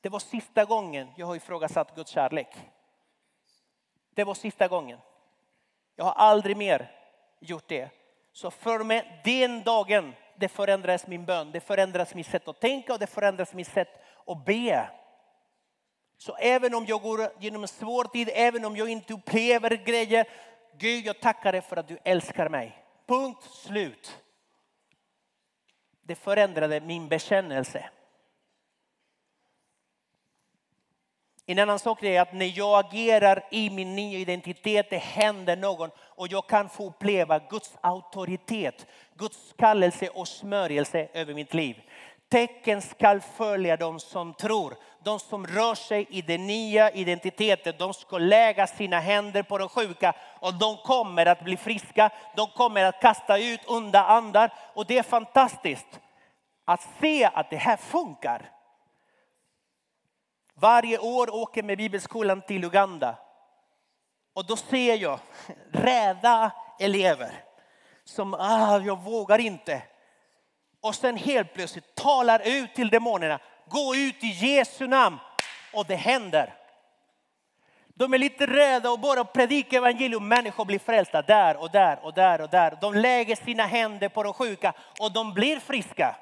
Det 0.00 0.08
var 0.08 0.18
sista 0.18 0.64
gången 0.64 1.08
jag 1.16 1.26
har 1.26 1.36
ifrågasatt 1.36 1.94
Guds 1.94 2.10
kärlek. 2.10 2.48
Det 4.14 4.24
var 4.24 4.34
sista 4.34 4.68
gången. 4.68 4.98
Jag 5.96 6.04
har 6.04 6.12
aldrig 6.12 6.56
mer 6.56 6.90
gjort 7.40 7.68
det. 7.68 7.90
Så 8.32 8.50
för 8.50 8.84
mig, 8.84 9.20
den 9.24 9.62
dagen, 9.62 10.14
det 10.36 10.48
förändrades 10.48 11.06
min 11.06 11.24
bön, 11.24 11.52
det 11.52 11.60
förändrades 11.60 12.14
mitt 12.14 12.26
sätt 12.26 12.48
att 12.48 12.60
tänka 12.60 12.92
och 12.92 12.98
det 12.98 13.06
förändrades 13.06 13.54
mitt 13.54 13.68
sätt 13.68 13.88
att 14.26 14.44
be. 14.44 14.90
Så 16.18 16.36
även 16.36 16.74
om 16.74 16.86
jag 16.86 17.02
går 17.02 17.32
genom 17.38 17.62
en 17.62 17.68
svår 17.68 18.04
tid, 18.04 18.30
även 18.32 18.64
om 18.64 18.76
jag 18.76 18.88
inte 18.88 19.14
upplever 19.14 19.70
grejer, 19.70 20.26
Gud 20.78 21.06
jag 21.06 21.20
tackar 21.20 21.52
dig 21.52 21.60
för 21.60 21.76
att 21.76 21.88
du 21.88 21.98
älskar 22.04 22.48
mig. 22.48 22.84
Punkt 23.06 23.44
slut. 23.44 24.18
Det 26.02 26.14
förändrade 26.14 26.80
min 26.80 27.08
bekännelse. 27.08 27.90
En 31.50 31.58
annan 31.58 31.78
sak 31.78 32.02
är 32.02 32.20
att 32.20 32.32
när 32.32 32.58
jag 32.58 32.86
agerar 32.86 33.44
i 33.50 33.70
min 33.70 33.96
nya 33.96 34.18
identitet, 34.18 34.90
det 34.90 34.96
händer 34.96 35.56
någon 35.56 35.90
och 35.98 36.28
jag 36.28 36.46
kan 36.46 36.68
få 36.68 36.86
uppleva 36.86 37.38
Guds 37.38 37.72
auktoritet, 37.80 38.86
Guds 39.14 39.54
kallelse 39.58 40.08
och 40.08 40.28
smörjelse 40.28 41.08
över 41.12 41.34
mitt 41.34 41.54
liv. 41.54 41.76
Tecken 42.28 42.82
skall 42.82 43.20
följa 43.20 43.76
de 43.76 44.00
som 44.00 44.34
tror. 44.34 44.74
De 45.04 45.18
som 45.18 45.46
rör 45.46 45.74
sig 45.74 46.06
i 46.10 46.22
den 46.22 46.46
nya 46.46 46.90
identiteten, 46.90 47.74
de 47.78 47.94
ska 47.94 48.18
lägga 48.18 48.66
sina 48.66 49.00
händer 49.00 49.42
på 49.42 49.58
de 49.58 49.68
sjuka 49.68 50.12
och 50.40 50.54
de 50.54 50.76
kommer 50.76 51.26
att 51.26 51.44
bli 51.44 51.56
friska. 51.56 52.10
De 52.36 52.46
kommer 52.46 52.84
att 52.84 53.00
kasta 53.00 53.38
ut 53.38 53.60
onda 53.66 54.04
andar 54.04 54.52
och 54.74 54.86
det 54.86 54.98
är 54.98 55.02
fantastiskt 55.02 56.00
att 56.64 56.88
se 57.00 57.24
att 57.24 57.50
det 57.50 57.56
här 57.56 57.76
funkar. 57.76 58.59
Varje 60.60 60.98
år 60.98 61.34
åker 61.34 61.62
med 61.62 61.78
bibelskolan 61.78 62.42
till 62.42 62.64
Uganda 62.64 63.18
och 64.34 64.46
då 64.46 64.56
ser 64.56 64.96
jag 64.96 65.18
rädda 65.72 66.52
elever 66.78 67.44
som 68.04 68.34
ah, 68.34 68.78
jag 68.78 69.02
vågar 69.02 69.38
inte 69.38 69.82
och 70.80 70.94
sen 70.94 71.16
helt 71.16 71.54
plötsligt 71.54 71.94
talar 71.94 72.42
ut 72.44 72.74
till 72.74 72.88
demonerna. 72.88 73.38
Gå 73.68 73.94
ut 73.96 74.24
i 74.24 74.26
Jesu 74.26 74.86
namn. 74.86 75.18
Och 75.72 75.86
det 75.86 75.96
händer. 75.96 76.54
De 77.94 78.14
är 78.14 78.18
lite 78.18 78.46
rädda 78.46 78.90
och 78.90 79.00
bara 79.00 79.24
predikar 79.24 79.78
evangelium. 79.78 80.28
Människor 80.28 80.64
blir 80.64 80.78
frälsta 80.78 81.22
där 81.22 81.56
och 81.56 81.70
där 81.70 81.98
och 82.02 82.14
där 82.14 82.40
och 82.40 82.48
där. 82.48 82.78
De 82.80 82.94
lägger 82.94 83.36
sina 83.36 83.66
händer 83.66 84.08
på 84.08 84.22
de 84.22 84.32
sjuka 84.32 84.72
och 85.00 85.12
de 85.12 85.34
blir 85.34 85.60
friska 85.60 86.16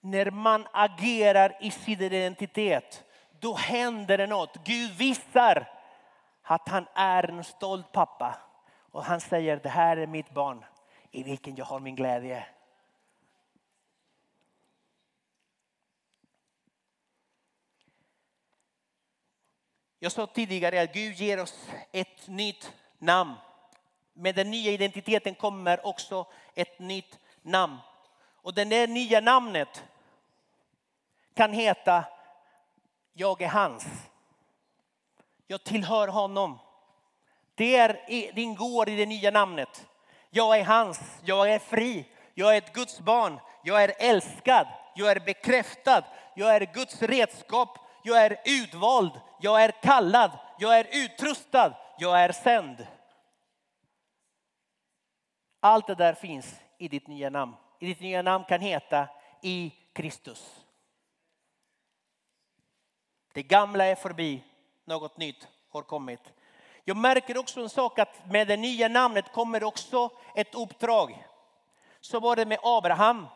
när 0.00 0.30
man 0.30 0.66
agerar 0.72 1.56
i 1.60 1.70
sin 1.70 2.00
identitet, 2.00 3.04
då 3.40 3.54
händer 3.54 4.18
det 4.18 4.26
något. 4.26 4.56
Gud 4.64 4.90
visar 4.90 5.68
att 6.42 6.68
han 6.68 6.86
är 6.94 7.28
en 7.28 7.44
stolt 7.44 7.92
pappa. 7.92 8.38
Och 8.90 9.04
han 9.04 9.20
säger, 9.20 9.56
det 9.56 9.68
här 9.68 9.96
är 9.96 10.06
mitt 10.06 10.30
barn 10.30 10.64
i 11.10 11.22
vilken 11.22 11.56
jag 11.56 11.64
har 11.64 11.80
min 11.80 11.96
glädje. 11.96 12.46
Jag 19.98 20.12
sa 20.12 20.26
tidigare 20.26 20.82
att 20.82 20.92
Gud 20.92 21.14
ger 21.14 21.42
oss 21.42 21.68
ett 21.92 22.28
nytt 22.28 22.72
namn. 22.98 23.34
Med 24.12 24.34
den 24.34 24.50
nya 24.50 24.72
identiteten 24.72 25.34
kommer 25.34 25.86
också 25.86 26.26
ett 26.54 26.78
nytt 26.78 27.18
namn. 27.42 27.78
Och 28.42 28.54
det 28.54 28.64
där 28.64 28.86
nya 28.86 29.20
namnet 29.20 29.84
kan 31.34 31.52
heta 31.52 32.04
Jag 33.12 33.42
är 33.42 33.48
hans. 33.48 33.86
Jag 35.46 35.64
tillhör 35.64 36.08
honom. 36.08 36.58
Det, 37.54 37.76
är, 37.76 38.10
ingår 38.38 38.88
i 38.88 38.96
det 38.96 39.06
nya 39.06 39.30
namnet. 39.30 39.88
Jag 40.30 40.58
är 40.58 40.64
hans, 40.64 41.18
jag 41.24 41.52
är 41.52 41.58
fri, 41.58 42.04
jag 42.34 42.54
är 42.54 42.58
ett 42.58 42.72
Guds 42.72 43.00
barn, 43.00 43.40
jag 43.64 43.84
är 43.84 43.92
älskad, 43.98 44.66
jag 44.94 45.10
är 45.10 45.20
bekräftad, 45.20 46.04
jag 46.34 46.56
är 46.56 46.60
Guds 46.74 47.02
redskap, 47.02 47.78
jag 48.04 48.24
är 48.24 48.40
utvald, 48.44 49.20
jag 49.40 49.64
är 49.64 49.70
kallad, 49.70 50.30
jag 50.58 50.78
är 50.78 50.86
utrustad, 50.92 51.74
jag 51.98 52.20
är 52.20 52.32
sänd. 52.32 52.86
Allt 55.60 55.86
det 55.86 55.94
där 55.94 56.14
finns 56.14 56.60
i 56.78 56.88
ditt 56.88 57.06
nya 57.06 57.30
namn. 57.30 57.56
I 57.80 57.86
ditt 57.86 58.00
nya 58.00 58.22
namn 58.22 58.44
kan 58.44 58.60
heta 58.60 59.08
i 59.42 59.72
Kristus. 59.92 60.64
Det 63.32 63.42
gamla 63.42 63.84
är 63.84 63.94
förbi, 63.94 64.44
något 64.84 65.18
nytt 65.18 65.48
har 65.70 65.82
kommit. 65.82 66.32
Jag 66.84 66.96
märker 66.96 67.38
också 67.38 67.60
en 67.60 67.68
sak 67.68 67.98
att 67.98 68.30
med 68.30 68.48
det 68.48 68.56
nya 68.56 68.88
namnet 68.88 69.32
kommer 69.32 69.64
också 69.64 70.10
ett 70.34 70.54
uppdrag. 70.54 71.26
Så 72.00 72.20
var 72.20 72.36
det 72.36 72.46
med 72.46 72.58
Abraham. 72.62 73.26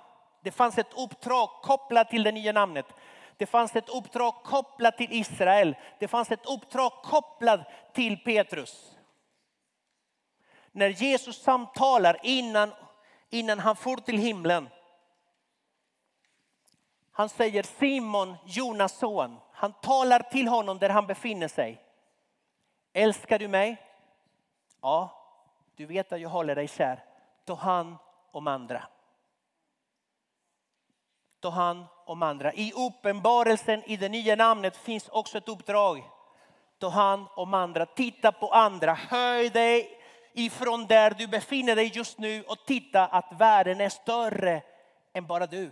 Det 0.42 0.50
fanns 0.50 0.78
ett 0.78 0.94
uppdrag 0.96 1.48
kopplat 1.62 2.10
till 2.10 2.22
det 2.22 2.32
nya 2.32 2.52
namnet. 2.52 2.86
Det 3.36 3.46
fanns 3.46 3.76
ett 3.76 3.88
uppdrag 3.88 4.34
kopplat 4.34 4.96
till 4.96 5.12
Israel. 5.12 5.76
Det 5.98 6.08
fanns 6.08 6.30
ett 6.30 6.46
uppdrag 6.46 6.92
kopplat 6.92 7.60
till 7.94 8.16
Petrus. 8.16 8.96
När 10.72 10.88
Jesus 10.88 11.42
samtalar 11.42 12.18
innan, 12.22 12.72
innan 13.34 13.58
han 13.58 13.76
for 13.76 13.96
till 13.96 14.18
himlen. 14.18 14.68
Han 17.12 17.28
säger 17.28 17.62
Simon, 17.62 18.36
Jonas 18.44 18.98
son. 18.98 19.36
Han 19.52 19.72
talar 19.72 20.20
till 20.20 20.48
honom 20.48 20.78
där 20.78 20.90
han 20.90 21.06
befinner 21.06 21.48
sig. 21.48 21.84
Älskar 22.92 23.38
du 23.38 23.48
mig? 23.48 23.82
Ja, 24.82 25.10
du 25.76 25.86
vet 25.86 26.12
att 26.12 26.20
jag 26.20 26.28
håller 26.28 26.54
dig 26.54 26.68
kär. 26.68 27.04
Ta 27.44 27.54
hand 27.54 27.96
om 28.32 28.46
andra. 28.46 28.88
Ta 31.40 31.50
hand 31.50 31.84
om 32.06 32.22
andra. 32.22 32.52
I 32.52 32.72
uppenbarelsen 32.72 33.82
i 33.84 33.96
det 33.96 34.08
nya 34.08 34.36
namnet 34.36 34.76
finns 34.76 35.08
också 35.08 35.38
ett 35.38 35.48
uppdrag. 35.48 36.10
Ta 36.78 36.88
hand 36.88 37.26
om 37.36 37.54
andra, 37.54 37.86
titta 37.86 38.32
på 38.32 38.48
andra, 38.48 38.94
höj 38.94 39.50
dig 39.50 40.03
ifrån 40.34 40.86
där 40.86 41.10
du 41.10 41.26
befinner 41.26 41.76
dig 41.76 41.90
just 41.94 42.18
nu 42.18 42.42
och 42.42 42.66
titta 42.66 43.06
att 43.06 43.32
världen 43.32 43.80
är 43.80 43.88
större 43.88 44.62
än 45.12 45.26
bara 45.26 45.46
du. 45.46 45.70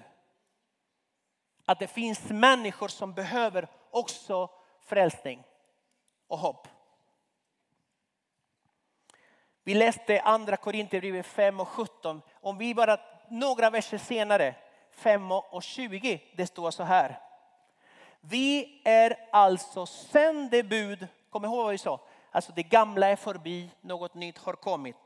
Att 1.67 1.79
det 1.79 1.87
finns 1.87 2.29
människor 2.29 2.89
som 2.89 3.13
behöver 3.15 3.69
också 3.91 4.51
frälsning 4.85 5.45
och 6.29 6.39
hopp. 6.39 6.69
Vi 9.65 9.75
läste 9.75 10.21
andra 10.21 10.57
Korinthierbrevet 10.57 11.27
5 11.27 11.61
och 11.61 11.69
17. 11.69 12.23
Om 12.33 12.59
vi 12.59 12.75
bara 12.75 13.01
några 13.29 13.71
verser 13.71 13.99
senare, 13.99 14.55
5 14.91 15.33
och 15.33 15.63
20, 15.63 16.23
det 16.37 16.47
står 16.47 16.71
så 16.71 16.83
här. 16.83 17.21
Vi 18.21 18.83
är 18.85 19.29
alltså 19.33 19.87
sändebud, 19.87 21.09
kom 21.31 21.45
ihåg 21.45 21.65
vad 21.65 21.73
vi 21.73 21.79
sa, 21.79 22.01
alltså 22.33 22.53
det 22.53 22.63
gamla 22.63 23.07
är 23.07 23.17
förbi, 23.17 23.71
något 23.81 24.15
nytt 24.15 24.39
har 24.39 24.53
kommit. 24.53 24.97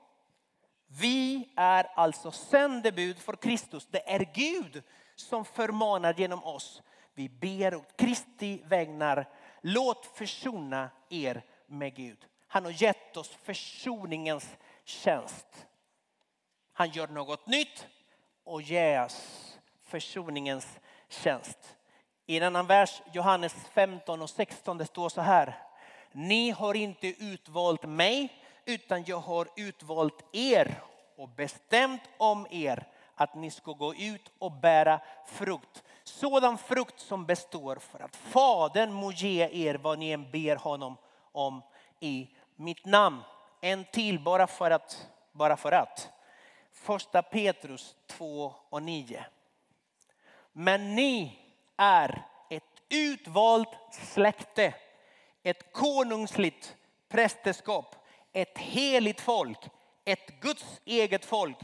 Vi 0.86 1.52
är 1.56 1.84
alltså 1.94 2.30
sändebud 2.30 3.18
för 3.18 3.36
Kristus. 3.36 3.86
Det 3.90 4.10
är 4.12 4.30
Gud 4.34 4.82
som 5.16 5.44
förmanar 5.44 6.14
genom 6.14 6.44
oss. 6.44 6.82
Vi 7.14 7.28
ber 7.28 7.74
åt 7.74 7.96
Kristi 7.96 8.62
vägnar. 8.64 9.28
Låt 9.60 10.06
försona 10.06 10.90
er 11.08 11.42
med 11.66 11.94
Gud. 11.94 12.26
Han 12.48 12.64
har 12.64 12.82
gett 12.82 13.16
oss 13.16 13.28
försoningens 13.42 14.56
tjänst. 14.84 15.66
Han 16.72 16.90
gör 16.90 17.08
något 17.08 17.46
nytt 17.46 17.86
och 18.44 18.62
ger 18.62 19.04
oss 19.04 19.58
försoningens 19.82 20.78
tjänst. 21.08 21.76
I 22.26 22.36
en 22.36 22.42
annan 22.42 22.66
vers, 22.66 23.02
Johannes 23.12 23.54
15 23.54 24.22
och 24.22 24.30
16, 24.30 24.78
det 24.78 24.86
står 24.86 25.08
så 25.08 25.20
här. 25.20 25.65
Ni 26.18 26.50
har 26.50 26.74
inte 26.74 27.06
utvalt 27.06 27.82
mig 27.82 28.42
utan 28.64 29.04
jag 29.04 29.18
har 29.18 29.48
utvalt 29.56 30.24
er 30.32 30.82
och 31.16 31.28
bestämt 31.28 32.00
om 32.16 32.46
er 32.50 32.86
att 33.14 33.34
ni 33.34 33.50
ska 33.50 33.72
gå 33.72 33.94
ut 33.94 34.32
och 34.38 34.52
bära 34.52 35.00
frukt. 35.26 35.84
Sådan 36.04 36.58
frukt 36.58 37.00
som 37.00 37.26
består 37.26 37.76
för 37.76 38.00
att 38.00 38.16
Fadern 38.16 38.92
må 38.92 39.12
ge 39.12 39.48
er 39.66 39.74
vad 39.74 39.98
ni 39.98 40.10
än 40.10 40.30
ber 40.30 40.56
honom 40.56 40.96
om 41.32 41.62
i 42.00 42.28
mitt 42.56 42.84
namn. 42.84 43.22
En 43.60 43.84
till 43.84 44.20
bara 44.20 44.46
för 44.46 44.70
att. 44.70 45.08
Bara 45.32 45.56
för 45.56 45.72
att. 45.72 46.10
Första 46.72 47.22
Petrus 47.22 47.96
2 48.06 48.54
och 48.68 48.82
9. 48.82 49.24
Men 50.52 50.94
ni 50.94 51.38
är 51.76 52.26
ett 52.50 52.82
utvalt 52.88 53.78
släkte, 53.90 54.74
ett 55.46 55.72
konungsligt 55.72 56.76
prästerskap, 57.08 57.96
ett 58.32 58.58
heligt 58.58 59.20
folk, 59.20 59.58
ett 60.04 60.40
Guds 60.40 60.80
eget 60.84 61.24
folk. 61.24 61.56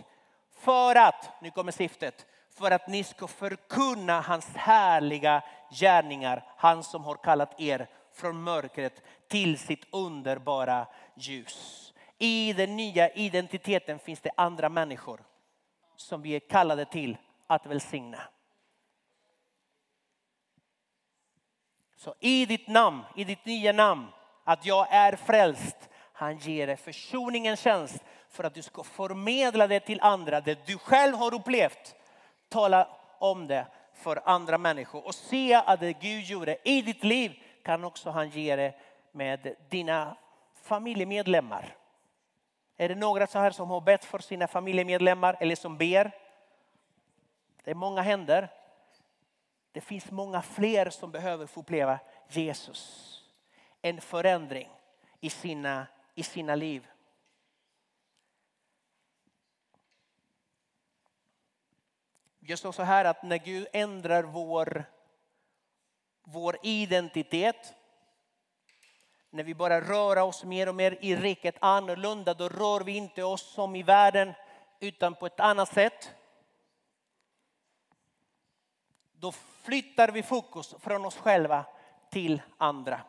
För 0.57 0.95
att, 0.95 1.31
nu 1.41 1.51
kommer 1.51 1.73
syftet, 1.73 2.27
för 2.51 2.71
att 2.71 2.89
ni 2.89 3.05
ska 3.05 3.27
förkunna 3.27 4.21
hans 4.21 4.47
härliga 4.55 5.43
gärningar, 5.71 6.45
han 6.57 6.83
som 6.83 7.05
har 7.05 7.15
kallat 7.15 7.61
er 7.61 7.89
från 8.15 8.43
mörkret 8.43 9.03
till 9.29 9.59
sitt 9.59 9.87
underbara 9.93 10.87
ljus. 11.15 11.93
I 12.19 12.53
den 12.53 12.77
nya 12.77 13.11
identiteten 13.11 13.99
finns 13.99 14.21
det 14.21 14.31
andra 14.37 14.69
människor 14.69 15.21
som 15.97 16.23
vi 16.23 16.37
är 16.37 16.41
kallade 16.41 16.85
till 16.85 17.17
att 17.47 17.67
välsigna. 17.67 18.21
Så 22.03 22.15
i 22.21 22.47
ditt 22.47 22.69
namn, 22.69 23.03
i 23.17 23.25
ditt 23.25 23.45
nya 23.45 23.73
namn, 23.73 24.07
att 24.45 24.67
jag 24.67 24.87
är 24.91 25.17
frälst. 25.17 25.89
Han 26.13 26.37
ger 26.37 26.67
dig 26.67 26.77
försoningens 26.77 27.61
tjänst 27.61 28.05
för 28.29 28.45
att 28.45 28.55
du 28.55 28.63
ska 28.63 28.83
förmedla 28.83 29.67
det 29.67 29.81
till 29.81 30.01
andra. 30.01 30.41
Det 30.41 30.67
du 30.67 30.79
själv 30.79 31.17
har 31.17 31.35
upplevt. 31.35 31.95
Tala 32.49 32.89
om 33.19 33.47
det 33.47 33.67
för 33.95 34.23
andra 34.25 34.59
människor 34.59 35.07
och 35.07 35.15
se 35.15 35.55
att 35.55 35.81
det 35.81 35.93
Gud 35.93 36.25
gjorde 36.25 36.57
i 36.65 36.83
ditt 36.83 37.05
liv 37.05 37.43
kan 37.65 37.85
också 37.85 38.11
han 38.11 38.29
ge 38.31 38.57
det 38.57 38.75
med 39.13 39.55
dina 39.69 40.17
familjemedlemmar. 40.63 41.77
Är 42.77 42.89
det 42.89 42.95
några 42.95 43.27
så 43.27 43.39
här 43.39 43.51
som 43.51 43.71
har 43.71 43.81
bett 43.81 44.05
för 44.05 44.19
sina 44.19 44.49
familjemedlemmar 44.49 45.37
eller 45.41 45.57
som 45.57 45.77
ber? 45.77 46.11
Det 47.65 47.71
är 47.71 47.75
många 47.75 48.03
händer. 48.03 48.49
Det 49.73 49.81
finns 49.81 50.11
många 50.11 50.43
fler 50.43 50.91
som 50.91 51.11
behöver 51.11 51.47
få 51.47 51.61
uppleva 51.61 52.01
Jesus. 52.29 53.09
En 53.83 54.01
förändring 54.01 54.69
i 55.21 55.31
sina, 55.31 55.87
i 56.15 56.23
sina 56.23 56.55
liv. 56.55 56.87
Jag 62.41 62.59
står 62.59 62.73
så 62.73 62.83
här 62.83 63.05
att 63.05 63.23
när 63.23 63.39
Gud 63.39 63.67
ändrar 63.73 64.23
vår, 64.23 64.85
vår 66.23 66.57
identitet 66.63 67.75
när 69.31 69.45
vi 69.45 69.55
börjar 69.55 69.81
röra 69.81 70.25
oss 70.25 70.45
mer 70.45 70.69
och 70.69 70.75
mer 70.75 70.99
i 71.01 71.17
riket 71.17 71.57
annorlunda, 71.61 72.35
då 72.35 72.49
rör 72.49 72.81
vi 72.81 72.93
inte 72.93 73.23
oss 73.23 73.43
som 73.43 73.77
i 73.77 73.83
världen 73.83 74.33
utan 74.81 75.15
på 75.15 75.27
ett 75.27 75.41
annat 75.41 75.75
sätt. 75.75 76.15
Då 79.13 79.33
flyttar 79.63 80.09
vi 80.09 80.23
fokus 80.23 80.75
från 80.79 81.05
oss 81.05 81.17
själva 81.17 81.65
till 82.11 82.43
andra. 82.59 83.01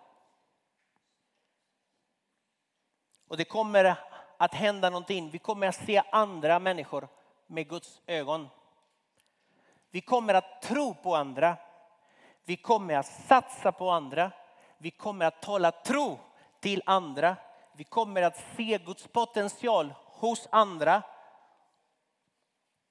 Och 3.27 3.37
det 3.37 3.45
kommer 3.45 3.95
att 4.37 4.53
hända 4.53 4.89
någonting. 4.89 5.29
Vi 5.29 5.39
kommer 5.39 5.67
att 5.67 5.85
se 5.85 6.03
andra 6.11 6.59
människor 6.59 7.07
med 7.47 7.69
Guds 7.69 8.01
ögon. 8.05 8.49
Vi 9.89 10.01
kommer 10.01 10.33
att 10.33 10.61
tro 10.61 10.93
på 10.93 11.15
andra. 11.15 11.57
Vi 12.45 12.55
kommer 12.55 12.93
att 12.93 13.05
satsa 13.05 13.71
på 13.71 13.89
andra. 13.89 14.31
Vi 14.77 14.91
kommer 14.91 15.25
att 15.25 15.41
tala 15.41 15.71
tro 15.71 16.19
till 16.59 16.83
andra. 16.85 17.35
Vi 17.73 17.83
kommer 17.83 18.21
att 18.21 18.43
se 18.55 18.77
Guds 18.77 19.07
potential 19.07 19.93
hos 20.05 20.47
andra. 20.51 21.03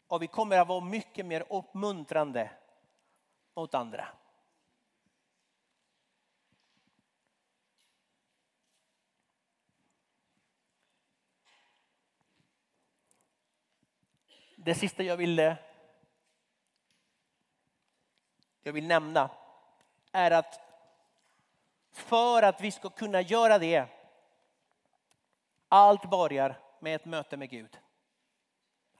Och 0.08 0.22
vi 0.22 0.26
kommer 0.26 0.58
att 0.58 0.68
vara 0.68 0.80
mycket 0.80 1.26
mer 1.26 1.44
uppmuntrande 1.50 2.50
mot 3.54 3.74
andra. 3.74 4.08
Det 14.56 14.74
sista 14.74 15.02
jag 15.02 15.16
vill, 15.16 15.38
jag 18.62 18.72
vill 18.72 18.86
nämna 18.86 19.30
är 20.12 20.30
att 20.30 20.60
för 21.92 22.42
att 22.42 22.60
vi 22.60 22.70
ska 22.70 22.90
kunna 22.90 23.20
göra 23.20 23.58
det, 23.58 23.86
allt 25.68 26.10
börjar 26.10 26.60
med 26.80 26.94
ett 26.94 27.04
möte 27.04 27.36
med 27.36 27.50
Gud. 27.50 27.78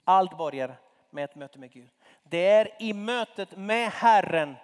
Allt 0.05 0.39
börjar 0.39 0.81
med 1.13 1.25
ett 1.25 1.35
möte 1.35 1.59
med 1.59 1.71
Gud. 1.71 1.91
Det 2.23 2.47
är 2.49 2.69
i 2.79 2.93
mötet 2.93 3.57
med 3.57 3.91
Herren 3.91 4.57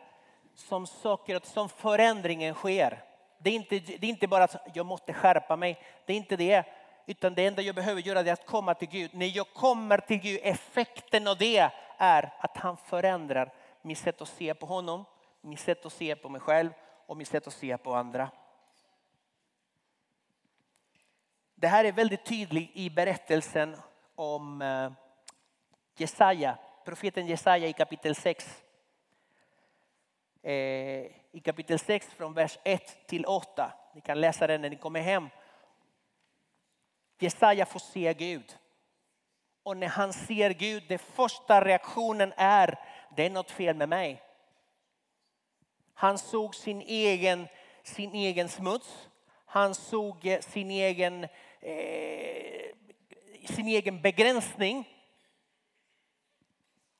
som 0.54 0.86
saker 0.86 1.40
som 1.44 1.68
förändringen 1.68 2.54
sker. 2.54 3.04
Det 3.38 3.50
är, 3.50 3.54
inte, 3.54 3.78
det 3.78 4.06
är 4.06 4.10
inte 4.10 4.28
bara 4.28 4.44
att 4.44 4.56
jag 4.74 4.86
måste 4.86 5.12
skärpa 5.12 5.56
mig. 5.56 5.82
Det 6.06 6.12
är 6.12 6.16
inte 6.16 6.36
det. 6.36 6.64
Utan 7.06 7.34
det 7.34 7.46
enda 7.46 7.62
jag 7.62 7.74
behöver 7.74 8.00
göra 8.00 8.20
är 8.20 8.32
att 8.32 8.46
komma 8.46 8.74
till 8.74 8.88
Gud. 8.88 9.10
När 9.14 9.36
jag 9.36 9.52
kommer 9.52 9.98
till 9.98 10.20
Gud, 10.20 10.40
effekten 10.42 11.26
av 11.26 11.36
det 11.36 11.70
är 11.98 12.32
att 12.38 12.56
han 12.56 12.76
förändrar 12.76 13.52
mitt 13.82 13.98
sätt 13.98 14.20
att 14.22 14.28
se 14.28 14.54
på 14.54 14.66
honom, 14.66 15.04
mitt 15.40 15.60
sätt 15.60 15.86
att 15.86 15.92
se 15.92 16.16
på 16.16 16.28
mig 16.28 16.40
själv 16.40 16.70
och 17.06 17.16
mitt 17.16 17.28
sätt 17.28 17.46
att 17.46 17.52
se 17.52 17.78
på 17.78 17.94
andra. 17.94 18.30
Det 21.54 21.68
här 21.68 21.84
är 21.84 21.92
väldigt 21.92 22.24
tydligt 22.24 22.70
i 22.74 22.90
berättelsen 22.90 23.76
om 24.14 24.62
eh, 24.62 24.92
Jesaja, 26.00 26.58
profeten 26.84 27.26
Jesaja 27.26 27.68
i 27.68 27.72
kapitel 27.72 28.14
6. 28.14 28.62
Eh, 30.42 30.52
I 31.32 31.40
kapitel 31.44 31.78
6 31.78 32.06
från 32.06 32.34
vers 32.34 32.58
1 32.64 33.06
till 33.06 33.26
8. 33.26 33.72
Ni 33.94 34.00
kan 34.00 34.20
läsa 34.20 34.46
den 34.46 34.62
när 34.62 34.70
ni 34.70 34.76
kommer 34.76 35.00
hem. 35.00 35.28
Jesaja 37.18 37.66
får 37.66 37.80
se 37.80 38.14
Gud. 38.14 38.56
Och 39.62 39.76
när 39.76 39.88
han 39.88 40.12
ser 40.12 40.50
Gud, 40.50 40.84
den 40.88 40.98
första 40.98 41.64
reaktionen 41.64 42.32
är, 42.36 42.78
det 43.16 43.26
är 43.26 43.30
något 43.30 43.50
fel 43.50 43.76
med 43.76 43.88
mig. 43.88 44.22
Han 45.94 46.18
såg 46.18 46.54
sin 46.54 46.80
egen, 46.80 47.48
sin 47.82 48.14
egen 48.14 48.48
smuts. 48.48 49.08
Han 49.46 49.74
såg 49.74 50.26
eh, 50.26 50.40
sin 50.40 50.70
egen, 50.70 51.24
eh, 51.60 52.70
sin 53.44 53.68
egen 53.68 54.02
begränsning. 54.02 54.97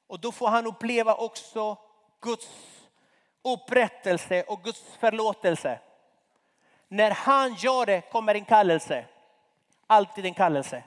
Och 0.08 0.20
då 0.20 0.32
får 0.32 0.48
han 0.48 0.66
uppleva 0.66 1.14
också 1.14 1.76
Guds 2.20 2.48
upprättelse 3.42 4.42
och 4.42 4.62
Guds 4.62 4.96
förlåtelse. 5.00 5.80
När 6.88 7.10
han 7.10 7.54
gör 7.54 7.86
det 7.86 8.00
kommer 8.00 8.34
en 8.34 8.44
kallelse. 8.44 9.04
Alltid 9.86 10.26
en 10.26 10.34
kallelse. 10.34 10.82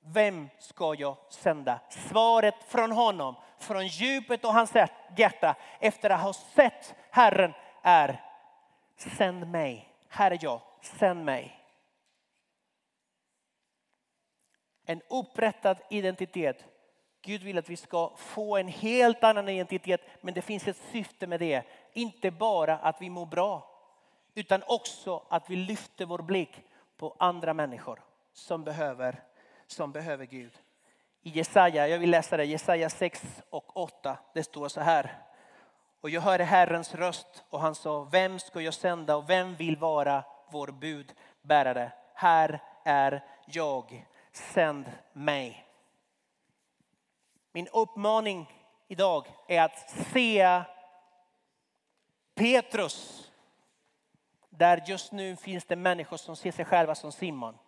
Vem 0.00 0.48
ska 0.58 0.94
jag 0.94 1.16
sända? 1.30 1.80
Svaret 1.90 2.54
från 2.66 2.92
honom, 2.92 3.34
från 3.58 3.86
djupet 3.86 4.44
av 4.44 4.52
hans 4.52 4.72
hjärta 5.16 5.56
efter 5.80 6.10
att 6.10 6.20
ha 6.20 6.32
sett 6.32 6.94
Herren 7.10 7.52
är 7.82 8.22
sänd 8.96 9.46
mig. 9.46 9.88
Här 10.08 10.30
är 10.30 10.38
jag, 10.42 10.60
sänd 10.82 11.24
mig. 11.24 11.60
En 14.84 15.02
upprättad 15.08 15.78
identitet. 15.90 16.75
Gud 17.26 17.42
vill 17.42 17.58
att 17.58 17.70
vi 17.70 17.76
ska 17.76 18.12
få 18.16 18.56
en 18.56 18.68
helt 18.68 19.24
annan 19.24 19.48
identitet 19.48 20.00
men 20.20 20.34
det 20.34 20.42
finns 20.42 20.68
ett 20.68 20.80
syfte 20.92 21.26
med 21.26 21.40
det. 21.40 21.62
Inte 21.92 22.30
bara 22.30 22.78
att 22.78 23.02
vi 23.02 23.10
mår 23.10 23.26
bra 23.26 23.70
utan 24.34 24.62
också 24.66 25.22
att 25.28 25.50
vi 25.50 25.56
lyfter 25.56 26.06
vår 26.06 26.18
blick 26.18 26.62
på 26.96 27.16
andra 27.18 27.54
människor 27.54 28.02
som 28.32 28.64
behöver, 28.64 29.22
som 29.66 29.92
behöver 29.92 30.24
Gud. 30.24 30.52
I 31.22 31.30
Jesaja, 31.30 31.88
jag 31.88 31.98
vill 31.98 32.10
läsa 32.10 32.36
det, 32.36 32.44
Jesaja 32.44 32.90
6 32.90 33.42
och 33.50 33.76
8. 33.76 34.18
Det 34.34 34.42
står 34.42 34.68
så 34.68 34.80
här. 34.80 35.22
Och 36.00 36.10
jag 36.10 36.20
hörde 36.20 36.44
Herrens 36.44 36.94
röst 36.94 37.44
och 37.50 37.60
han 37.60 37.74
sa, 37.74 38.08
vem 38.12 38.38
ska 38.38 38.60
jag 38.60 38.74
sända 38.74 39.16
och 39.16 39.30
vem 39.30 39.54
vill 39.54 39.76
vara 39.76 40.24
vår 40.50 40.66
budbärare? 40.66 41.92
Här 42.14 42.62
är 42.84 43.24
jag, 43.46 44.06
sänd 44.32 44.86
mig. 45.12 45.65
Min 47.56 47.68
uppmaning 47.72 48.52
idag 48.88 49.26
är 49.46 49.62
att 49.62 49.90
se 49.90 50.62
Petrus 52.34 53.30
där 54.50 54.82
just 54.86 55.12
nu 55.12 55.36
finns 55.36 55.64
det 55.64 55.76
människor 55.76 56.16
som 56.16 56.36
ser 56.36 56.52
sig 56.52 56.64
själva 56.64 56.94
som 56.94 57.12
Simon. 57.12 57.58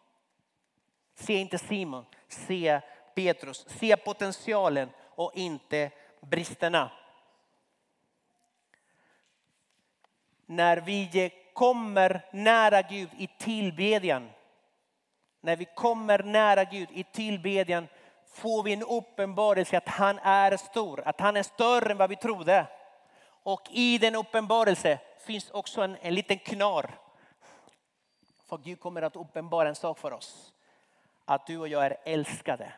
Se 1.15 1.35
inte 1.35 1.59
Simon, 1.59 2.05
se 2.29 2.81
Petrus. 3.15 3.69
Se 3.69 3.97
potentialen 3.97 4.91
och 5.01 5.33
inte 5.35 5.91
bristerna. 6.21 6.91
När 10.47 10.77
vi 10.77 11.33
kommer 11.53 12.27
nära 12.33 12.83
Gud 12.83 13.11
i 13.19 13.27
tillbedjan, 13.39 14.31
när 15.41 15.57
vi 15.57 15.65
kommer 15.65 16.23
nära 16.23 16.65
Gud 16.65 16.89
i 16.93 17.05
tillbedjan 17.05 17.89
får 18.31 18.63
vi 18.63 18.73
en 18.73 18.83
uppenbarelse 18.83 19.77
att 19.77 19.89
han 19.89 20.19
är 20.19 20.57
stor, 20.57 21.03
att 21.05 21.21
han 21.21 21.37
är 21.37 21.43
större 21.43 21.91
än 21.91 21.99
vad 21.99 22.11
vi 22.11 22.17
trodde. 22.17 22.67
Och 23.43 23.69
i 23.71 23.99
den 23.99 24.15
uppenbarelse 24.15 24.99
finns 25.19 25.51
också 25.51 25.83
en, 25.83 25.97
en 26.01 26.15
liten 26.15 26.39
knar. 26.39 26.91
För 28.47 28.59
Gud 28.59 28.81
kommer 28.81 29.03
att 29.03 29.17
uppenbara 29.17 29.69
en 29.69 29.75
sak 29.75 29.99
för 29.99 30.13
oss. 30.13 30.53
Att 31.25 31.47
du 31.47 31.59
och 31.59 31.69
jag 31.69 31.87
är 31.87 31.97
älskade. 32.05 32.73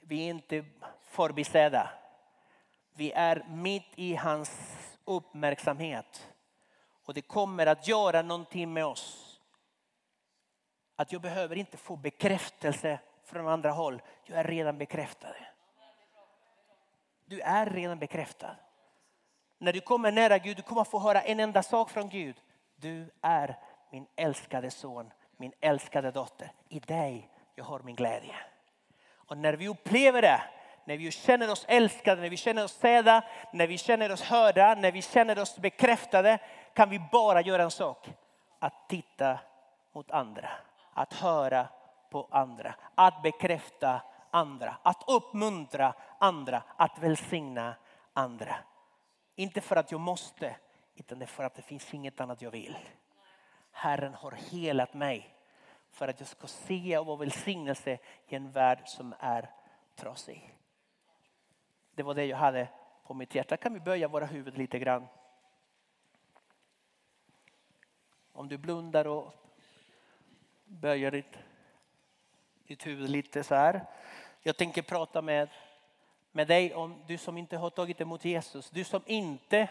Vi 0.00 0.26
är 0.26 0.30
inte 0.30 0.64
förbisedda. 1.00 1.90
Vi 2.94 3.12
är 3.12 3.46
mitt 3.48 3.92
i 3.94 4.14
hans 4.14 4.60
uppmärksamhet. 5.04 6.28
Och 7.04 7.14
det 7.14 7.22
kommer 7.22 7.66
att 7.66 7.88
göra 7.88 8.22
någonting 8.22 8.72
med 8.72 8.86
oss. 8.86 9.40
Att 10.96 11.12
jag 11.12 11.22
behöver 11.22 11.56
inte 11.56 11.76
få 11.76 11.96
bekräftelse 11.96 12.98
från 13.30 13.48
andra 13.48 13.70
håll. 13.70 14.02
Jag 14.24 14.38
är 14.38 14.44
redan 14.44 14.78
bekräftad. 14.78 15.34
Du 17.26 17.40
är 17.40 17.66
redan 17.66 17.98
bekräftad. 17.98 18.56
När 19.58 19.72
du 19.72 19.80
kommer 19.80 20.12
nära 20.12 20.38
Gud, 20.38 20.56
du 20.56 20.62
kommer 20.62 20.84
få 20.84 20.98
höra 20.98 21.20
en 21.20 21.40
enda 21.40 21.62
sak 21.62 21.90
från 21.90 22.08
Gud. 22.08 22.36
Du 22.76 23.10
är 23.22 23.58
min 23.90 24.06
älskade 24.16 24.70
son, 24.70 25.12
min 25.36 25.52
älskade 25.60 26.10
dotter. 26.10 26.52
I 26.68 26.80
dig 26.80 27.30
jag 27.54 27.64
har 27.64 27.80
min 27.80 27.96
glädje. 27.96 28.34
Och 29.12 29.38
när 29.38 29.52
vi 29.52 29.68
upplever 29.68 30.22
det, 30.22 30.42
när 30.84 30.96
vi 30.96 31.10
känner 31.10 31.50
oss 31.50 31.64
älskade, 31.68 32.22
när 32.22 32.30
vi 32.30 32.36
känner 32.36 32.64
oss 32.64 32.72
sedda, 32.72 33.24
när 33.52 33.66
vi 33.66 33.78
känner 33.78 34.12
oss 34.12 34.22
hörda, 34.22 34.74
när 34.74 34.92
vi 34.92 35.02
känner 35.02 35.38
oss 35.38 35.58
bekräftade 35.58 36.38
kan 36.74 36.90
vi 36.90 37.00
bara 37.12 37.40
göra 37.40 37.62
en 37.62 37.70
sak. 37.70 38.10
Att 38.58 38.88
titta 38.88 39.38
mot 39.92 40.10
andra, 40.10 40.50
att 40.94 41.12
höra 41.12 41.68
på 42.10 42.28
andra, 42.30 42.74
att 42.94 43.22
bekräfta 43.22 44.02
andra, 44.30 44.76
att 44.82 45.04
uppmuntra 45.06 45.94
andra, 46.18 46.62
att 46.76 46.98
välsigna 46.98 47.74
andra. 48.12 48.56
Inte 49.34 49.60
för 49.60 49.76
att 49.76 49.92
jag 49.92 50.00
måste, 50.00 50.56
utan 50.94 51.18
det 51.18 51.26
för 51.26 51.44
att 51.44 51.54
det 51.54 51.62
finns 51.62 51.94
inget 51.94 52.20
annat 52.20 52.42
jag 52.42 52.50
vill. 52.50 52.76
Herren 53.70 54.14
har 54.14 54.32
helat 54.32 54.94
mig 54.94 55.34
för 55.90 56.08
att 56.08 56.20
jag 56.20 56.28
ska 56.28 56.46
se 56.46 56.98
och 56.98 57.06
vara 57.06 57.16
välsignelse 57.16 57.98
i 58.28 58.34
en 58.36 58.50
värld 58.50 58.82
som 58.86 59.14
är 59.18 59.50
trasig. 59.96 60.56
Det 61.94 62.02
var 62.02 62.14
det 62.14 62.24
jag 62.24 62.36
hade 62.36 62.68
på 63.04 63.14
mitt 63.14 63.34
hjärta. 63.34 63.56
Kan 63.56 63.74
vi 63.74 63.80
böja 63.80 64.08
våra 64.08 64.26
huvud 64.26 64.58
lite 64.58 64.78
grann? 64.78 65.06
Om 68.32 68.48
du 68.48 68.58
blundar 68.58 69.06
och 69.06 69.34
böjer 70.64 71.10
ditt, 71.10 71.38
ditt 72.70 72.86
huvud 72.86 73.10
lite 73.10 73.44
så 73.44 73.54
här. 73.54 73.84
Jag 74.42 74.56
tänker 74.56 74.82
prata 74.82 75.22
med 75.22 75.48
med 76.32 76.48
dig 76.48 76.74
om 76.74 77.02
du 77.06 77.18
som 77.18 77.38
inte 77.38 77.56
har 77.56 77.70
tagit 77.70 78.00
emot 78.00 78.24
Jesus. 78.24 78.70
Du 78.70 78.84
som 78.84 79.02
inte 79.06 79.68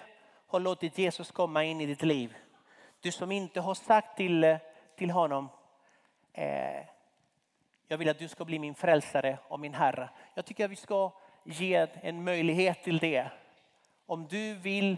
har 0.47 0.60
låtit 0.60 0.97
Jesus 0.97 1.32
komma 1.32 1.64
in 1.64 1.82
i 1.82 1.86
ditt 1.86 2.02
liv. 2.02 2.36
Du 3.02 3.12
som 3.12 3.32
inte 3.32 3.62
har 3.62 3.74
sagt 3.74 4.18
till, 4.18 4.58
till 4.95 5.10
honom 5.12 5.50
eh, 6.34 6.86
jag 7.88 7.97
vill 7.97 8.10
att 8.10 8.20
du 8.20 8.28
ska 8.28 8.45
bli 8.45 8.60
min 8.60 8.76
frälsare 8.76 9.38
och 9.47 9.60
min 9.60 9.74
Herre. 9.74 10.10
Jag 10.34 10.45
tycker 10.45 10.66
att 10.66 10.72
vi 10.72 10.76
ska 10.76 11.12
ge 11.43 11.88
en 11.93 12.24
möjlighet 12.24 12.84
till 12.84 12.97
det. 12.97 13.32
Om 14.06 14.28
du 14.28 14.56
vill 14.56 14.97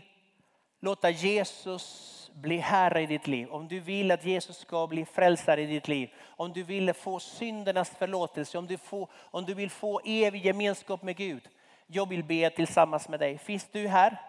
låta 0.80 1.10
Jesus 1.10 2.20
bli 2.34 2.57
Herre 2.57 3.01
i 3.01 3.05
ditt 3.05 3.27
liv, 3.27 3.49
om 3.51 3.67
du 3.67 3.79
vill 3.79 4.11
att 4.11 4.25
Jesus 4.25 4.57
ska 4.57 4.88
bli 4.88 5.05
frälsare 5.05 5.61
i 5.61 5.65
ditt 5.65 5.88
liv, 5.88 6.09
om 6.23 6.53
du 6.53 6.63
vill 6.63 6.93
få 6.93 7.19
syndernas 7.19 7.89
förlåtelse, 7.89 8.57
om 8.57 8.67
du, 8.67 8.77
får, 8.77 9.09
om 9.13 9.45
du 9.45 9.53
vill 9.53 9.69
få 9.69 10.01
evig 10.05 10.45
gemenskap 10.45 11.03
med 11.03 11.15
Gud. 11.15 11.49
Jag 11.88 12.09
vill 12.09 12.23
be 12.23 12.49
tillsammans 12.49 13.09
med 13.09 13.19
dig. 13.19 13.38
Finns 13.38 13.69
du 13.71 13.88
här? 13.88 14.21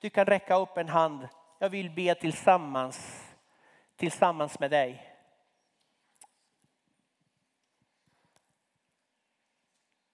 Du 0.00 0.10
kan 0.10 0.26
räcka 0.26 0.56
upp 0.56 0.76
en 0.76 0.88
hand. 0.88 1.28
Jag 1.58 1.68
vill 1.68 1.90
be 1.90 2.14
tillsammans, 2.14 3.24
tillsammans 3.96 4.58
med 4.58 4.70
dig. 4.70 5.10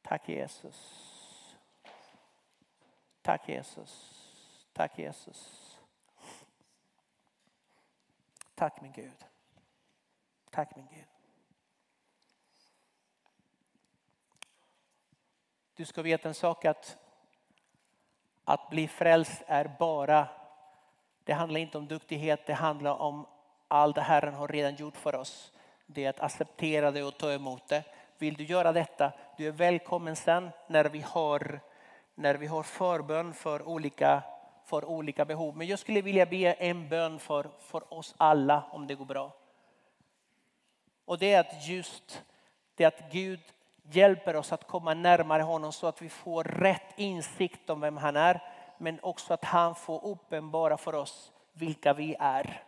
Tack 0.03 0.29
Jesus. 0.29 0.77
Tack 3.23 3.49
Jesus. 3.49 4.21
Tack 4.73 4.99
Jesus. 4.99 5.70
Tack 8.61 8.81
min 8.81 8.93
Gud. 8.93 9.25
Tack 10.51 10.77
min 10.77 10.87
Gud. 10.87 11.07
Du 15.75 15.85
ska 15.85 16.03
veta 16.03 16.29
en 16.29 16.35
sak 16.35 16.65
att 16.65 16.99
att 18.45 18.71
bli 18.71 18.89
frälst 18.89 19.43
är 19.47 19.77
bara, 19.79 20.29
det 21.25 21.33
handlar 21.33 21.61
inte 21.61 21.79
om 21.79 21.87
duktighet, 21.87 22.47
det 22.47 22.55
handlar 22.55 22.95
om 22.95 23.27
allt 23.69 23.95
det 23.95 24.03
Herren 24.03 24.35
har 24.35 24.49
redan 24.49 24.75
gjort 24.75 24.97
för 24.97 25.15
oss. 25.15 25.53
Det 25.87 26.05
är 26.05 26.11
att 26.11 26.21
acceptera 26.21 26.91
det 26.91 27.03
och 27.03 27.19
ta 27.19 27.33
emot 27.33 27.69
det. 27.69 27.85
Vill 28.19 28.35
du 28.35 28.45
göra 28.45 28.73
detta, 28.73 29.13
du 29.37 29.49
är 29.49 29.53
välkommen 29.53 30.17
sen 30.17 30.51
när 30.67 30.85
vi 30.85 31.01
har, 31.01 31.61
när 32.15 32.35
vi 32.35 32.47
har 32.47 32.63
förbön 32.63 33.35
för 33.35 33.63
olika 33.63 34.23
för 34.71 34.85
olika 34.85 35.25
behov. 35.25 35.57
Men 35.57 35.67
jag 35.67 35.79
skulle 35.79 36.01
vilja 36.01 36.27
be 36.27 36.53
en 36.53 36.89
bön 36.89 37.19
för, 37.19 37.51
för 37.59 37.95
oss 37.95 38.15
alla 38.17 38.65
om 38.71 38.87
det 38.87 38.95
går 38.95 39.05
bra. 39.05 39.33
Och 41.05 41.19
det 41.19 41.33
är 41.33 41.41
att 41.41 41.67
just 41.69 42.25
det 42.75 42.85
att 42.85 43.13
Gud 43.13 43.41
hjälper 43.83 44.37
oss 44.37 44.53
att 44.53 44.67
komma 44.67 44.95
närmare 44.95 45.43
honom 45.43 45.73
så 45.73 45.87
att 45.87 46.03
vi 46.03 46.09
får 46.09 46.45
rätt 46.45 46.93
insikt 46.97 47.71
om 47.71 47.81
vem 47.81 47.97
han 47.97 48.17
är. 48.17 48.41
Men 48.79 49.01
också 49.03 49.35
att 49.35 49.45
han 49.45 49.75
får 49.75 50.05
uppenbara 50.05 50.77
för 50.77 50.95
oss 50.95 51.33
vilka 51.53 51.93
vi 51.93 52.17
är. 52.19 52.65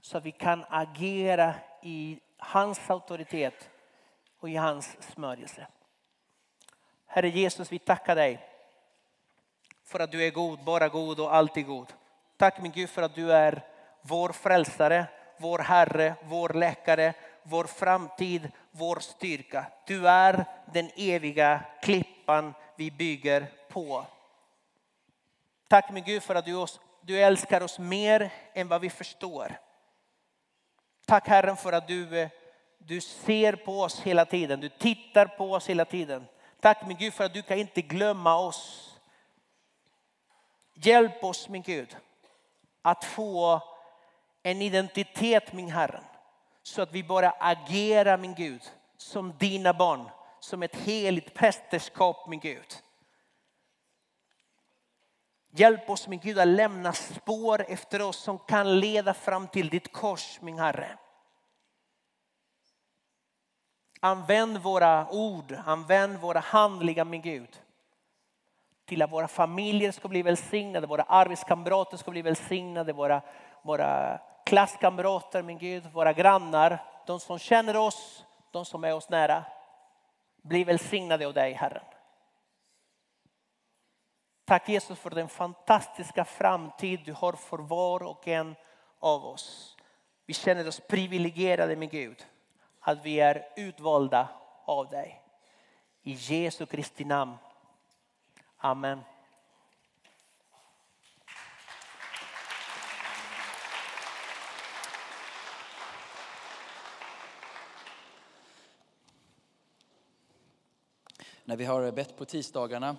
Så 0.00 0.18
att 0.18 0.24
vi 0.24 0.32
kan 0.32 0.64
agera 0.68 1.54
i 1.82 2.20
hans 2.36 2.90
auktoritet 2.90 3.70
och 4.40 4.48
i 4.48 4.56
hans 4.56 5.02
smörjelse. 5.12 5.66
Herre 7.06 7.28
Jesus, 7.28 7.72
vi 7.72 7.78
tackar 7.78 8.16
dig 8.16 8.57
för 9.88 10.00
att 10.00 10.12
du 10.12 10.24
är 10.24 10.30
god, 10.30 10.64
bara 10.64 10.88
god 10.88 11.20
och 11.20 11.34
alltid 11.34 11.66
god. 11.66 11.92
Tack 12.36 12.60
min 12.60 12.72
Gud 12.72 12.90
för 12.90 13.02
att 13.02 13.14
du 13.14 13.32
är 13.32 13.62
vår 14.02 14.32
frälsare, 14.32 15.06
vår 15.38 15.58
Herre, 15.58 16.14
vår 16.22 16.48
läkare, 16.48 17.14
vår 17.42 17.64
framtid, 17.64 18.50
vår 18.70 19.00
styrka. 19.00 19.66
Du 19.86 20.08
är 20.08 20.44
den 20.72 20.90
eviga 20.96 21.60
klippan 21.82 22.54
vi 22.76 22.90
bygger 22.90 23.46
på. 23.68 24.04
Tack 25.68 25.90
min 25.90 26.04
Gud 26.04 26.22
för 26.22 26.34
att 26.34 26.44
du, 26.44 26.66
du 27.02 27.20
älskar 27.20 27.62
oss 27.62 27.78
mer 27.78 28.32
än 28.54 28.68
vad 28.68 28.80
vi 28.80 28.90
förstår. 28.90 29.58
Tack 31.06 31.28
Herren 31.28 31.56
för 31.56 31.72
att 31.72 31.88
du, 31.88 32.28
du 32.78 33.00
ser 33.00 33.52
på 33.52 33.80
oss 33.80 34.00
hela 34.00 34.24
tiden, 34.24 34.60
du 34.60 34.68
tittar 34.68 35.26
på 35.26 35.52
oss 35.52 35.68
hela 35.68 35.84
tiden. 35.84 36.26
Tack 36.60 36.86
min 36.86 36.96
Gud 36.96 37.14
för 37.14 37.24
att 37.24 37.34
du 37.34 37.42
kan 37.42 37.58
inte 37.58 37.82
glömma 37.82 38.36
oss. 38.36 38.87
Hjälp 40.80 41.24
oss 41.24 41.48
min 41.48 41.62
Gud 41.62 41.96
att 42.82 43.04
få 43.04 43.62
en 44.42 44.62
identitet 44.62 45.52
min 45.52 45.70
Herre. 45.70 46.00
Så 46.62 46.82
att 46.82 46.92
vi 46.92 47.04
bara 47.04 47.30
agerar 47.30 48.18
min 48.18 48.34
Gud 48.34 48.62
som 48.96 49.32
dina 49.38 49.72
barn. 49.72 50.10
Som 50.40 50.62
ett 50.62 50.76
heligt 50.76 51.34
prästerskap 51.34 52.28
min 52.28 52.40
Gud. 52.40 52.76
Hjälp 55.50 55.90
oss 55.90 56.08
min 56.08 56.20
Gud 56.20 56.38
att 56.38 56.48
lämna 56.48 56.92
spår 56.92 57.64
efter 57.68 58.02
oss 58.02 58.16
som 58.16 58.38
kan 58.38 58.80
leda 58.80 59.14
fram 59.14 59.48
till 59.48 59.68
ditt 59.68 59.92
kors 59.92 60.40
min 60.40 60.58
Herre. 60.58 60.98
Använd 64.00 64.58
våra 64.58 65.10
ord, 65.10 65.58
använd 65.66 66.18
våra 66.18 66.40
handlingar 66.40 67.04
min 67.04 67.22
Gud 67.22 67.62
till 68.88 69.02
att 69.02 69.12
våra 69.12 69.28
familjer 69.28 69.92
ska 69.92 70.08
bli 70.08 70.22
välsignade, 70.22 70.86
våra 70.86 71.02
arbetskamrater 71.02 71.96
ska 71.96 72.10
bli 72.10 72.22
välsignade, 72.22 72.92
våra, 72.92 73.22
våra 73.62 74.20
klasskamrater, 74.46 75.42
min 75.42 75.58
Gud, 75.58 75.86
våra 75.92 76.12
grannar, 76.12 76.84
de 77.06 77.20
som 77.20 77.38
känner 77.38 77.76
oss, 77.76 78.24
de 78.50 78.64
som 78.64 78.84
är 78.84 78.94
oss 78.94 79.08
nära. 79.08 79.44
Bli 80.42 80.64
välsignade 80.64 81.26
av 81.26 81.34
dig 81.34 81.52
Herren. 81.52 81.84
Tack 84.44 84.68
Jesus 84.68 84.98
för 84.98 85.10
den 85.10 85.28
fantastiska 85.28 86.24
framtid 86.24 87.00
du 87.04 87.12
har 87.12 87.32
för 87.32 87.58
var 87.58 88.02
och 88.02 88.28
en 88.28 88.56
av 88.98 89.26
oss. 89.26 89.76
Vi 90.26 90.34
känner 90.34 90.68
oss 90.68 90.80
privilegierade 90.80 91.76
med 91.76 91.90
Gud 91.90 92.26
att 92.80 93.04
vi 93.04 93.20
är 93.20 93.48
utvalda 93.56 94.28
av 94.64 94.88
dig. 94.88 95.22
I 96.02 96.12
Jesu 96.12 96.66
Kristi 96.66 97.04
namn. 97.04 97.36
Amen. 98.60 98.98
När 111.44 111.56
vi 111.56 111.64
har 111.64 111.92
bett 111.92 112.16
på 112.16 112.24
tisdagarna 112.24 112.96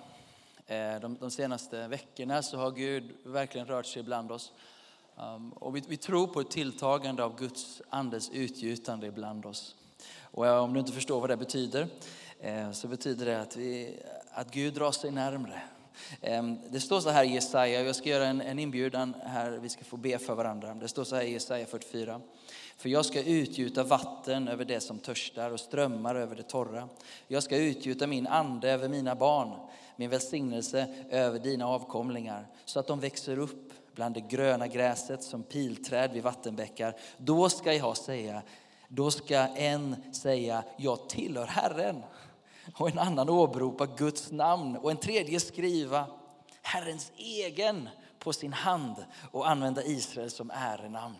eh, 0.65 0.99
de, 1.01 1.17
de 1.19 1.31
senaste 1.31 1.87
veckorna 1.87 2.41
så 2.41 2.57
har 2.57 2.71
Gud 2.71 3.17
verkligen 3.23 3.67
rört 3.67 3.85
sig 3.85 4.03
bland 4.03 4.31
oss. 4.31 4.53
Um, 5.15 5.51
och 5.53 5.75
vi, 5.75 5.83
vi, 5.87 5.97
tror 5.97 6.27
på 6.27 6.41
ett 6.41 6.51
tilltagande 6.51 7.23
av 7.23 7.39
Guds 7.39 7.81
andes 7.89 8.29
utgjutande 8.29 9.07
ibland 9.07 9.45
oss. 9.45 9.75
Och 10.21 10.45
om 10.45 10.73
du 10.73 10.79
inte 10.79 10.91
förstår 10.91 11.19
vad 11.19 11.29
det 11.29 11.37
betyder 11.37 11.87
eh, 12.39 12.71
så 12.71 12.87
betyder 12.87 13.25
det 13.25 13.41
att 13.41 13.55
vi 13.55 13.99
att 14.31 14.51
Gud 14.51 14.73
drar 14.73 14.91
sig 14.91 15.11
närmre. 15.11 15.61
Ehm, 16.21 16.57
det 16.71 16.79
står 16.79 16.99
så 16.99 17.09
här 17.09 17.23
i 17.23 17.33
Jesaja, 17.33 17.81
jag 17.81 17.95
ska 17.95 18.09
göra 18.09 18.25
en, 18.25 18.41
en 18.41 18.59
inbjudan 18.59 19.15
här, 19.23 19.51
vi 19.51 19.69
ska 19.69 19.83
få 19.83 19.97
be 19.97 20.17
för 20.17 20.35
varandra. 20.35 20.73
Det 20.73 20.87
står 20.87 21.03
så 21.03 21.15
här 21.15 21.23
i 21.23 21.31
Jesaja 21.31 21.65
44. 21.65 22.21
För 22.77 22.89
jag 22.89 23.05
ska 23.05 23.23
utgjuta 23.23 23.83
vatten 23.83 24.47
över 24.47 24.65
det 24.65 24.79
som 24.79 24.99
törstar 24.99 25.51
och 25.51 25.59
strömmar 25.59 26.15
över 26.15 26.35
det 26.35 26.43
torra. 26.43 26.89
Jag 27.27 27.43
ska 27.43 27.57
utgjuta 27.57 28.07
min 28.07 28.27
ande 28.27 28.71
över 28.71 28.89
mina 28.89 29.15
barn, 29.15 29.51
min 29.95 30.09
välsignelse 30.09 30.87
över 31.09 31.39
dina 31.39 31.67
avkomlingar, 31.67 32.47
så 32.65 32.79
att 32.79 32.87
de 32.87 32.99
växer 32.99 33.39
upp 33.39 33.73
bland 33.95 34.15
det 34.15 34.21
gröna 34.21 34.67
gräset 34.67 35.23
som 35.23 35.43
pilträd 35.43 36.13
vid 36.13 36.23
vattenbäckar. 36.23 36.95
Då 37.17 37.49
ska 37.49 37.73
jag 37.73 37.97
säga, 37.97 38.41
då 38.87 39.11
ska 39.11 39.35
en 39.37 40.13
säga, 40.13 40.63
jag 40.77 41.09
tillhör 41.09 41.45
Herren 41.45 42.03
och 42.79 42.89
en 42.89 42.99
annan 42.99 43.29
åberopa 43.29 43.85
Guds 43.85 44.31
namn 44.31 44.77
och 44.77 44.91
en 44.91 44.97
tredje 44.97 45.39
skriva 45.39 46.07
Herrens 46.61 47.11
egen 47.17 47.89
på 48.19 48.33
sin 48.33 48.53
hand 48.53 49.05
och 49.31 49.49
använda 49.49 49.83
Israel 49.83 50.31
som 50.31 50.51
ärenamn. 50.51 51.17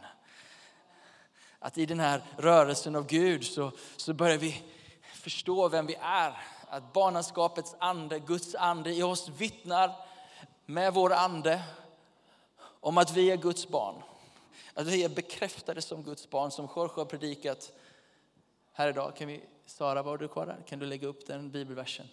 Att 1.59 1.77
i 1.77 1.85
den 1.85 1.99
här 1.99 2.21
rörelsen 2.37 2.95
av 2.95 3.07
Gud 3.07 3.45
så, 3.45 3.71
så 3.97 4.13
börjar 4.13 4.37
vi 4.37 4.63
förstå 5.13 5.69
vem 5.69 5.85
vi 5.85 5.95
är. 6.01 6.37
Att 6.69 6.93
barnaskapets 6.93 7.75
ande, 7.79 8.19
Guds 8.19 8.55
ande 8.55 8.93
i 8.93 9.03
oss 9.03 9.29
vittnar 9.29 9.95
med 10.65 10.93
vår 10.93 11.13
ande 11.13 11.63
om 12.61 12.97
att 12.97 13.11
vi 13.11 13.31
är 13.31 13.37
Guds 13.37 13.67
barn. 13.67 13.95
Att 14.73 14.87
vi 14.87 15.03
är 15.03 15.09
bekräftade 15.09 15.81
som 15.81 16.03
Guds 16.03 16.29
barn, 16.29 16.51
som 16.51 16.69
Jorge 16.75 16.93
har 16.95 17.05
predikat 17.05 17.71
här 18.73 18.89
idag. 18.89 19.15
Kan 19.15 19.27
vi 19.27 19.43
Sara, 19.69 20.03
var 20.03 20.17
du 20.17 20.27
kvar 20.27 20.45
där? 20.45 20.63
Kan 20.67 20.79
du 20.79 20.85
lägga 20.85 21.07
upp 21.07 21.25
den 21.25 21.51
bibelversen? 21.51 22.07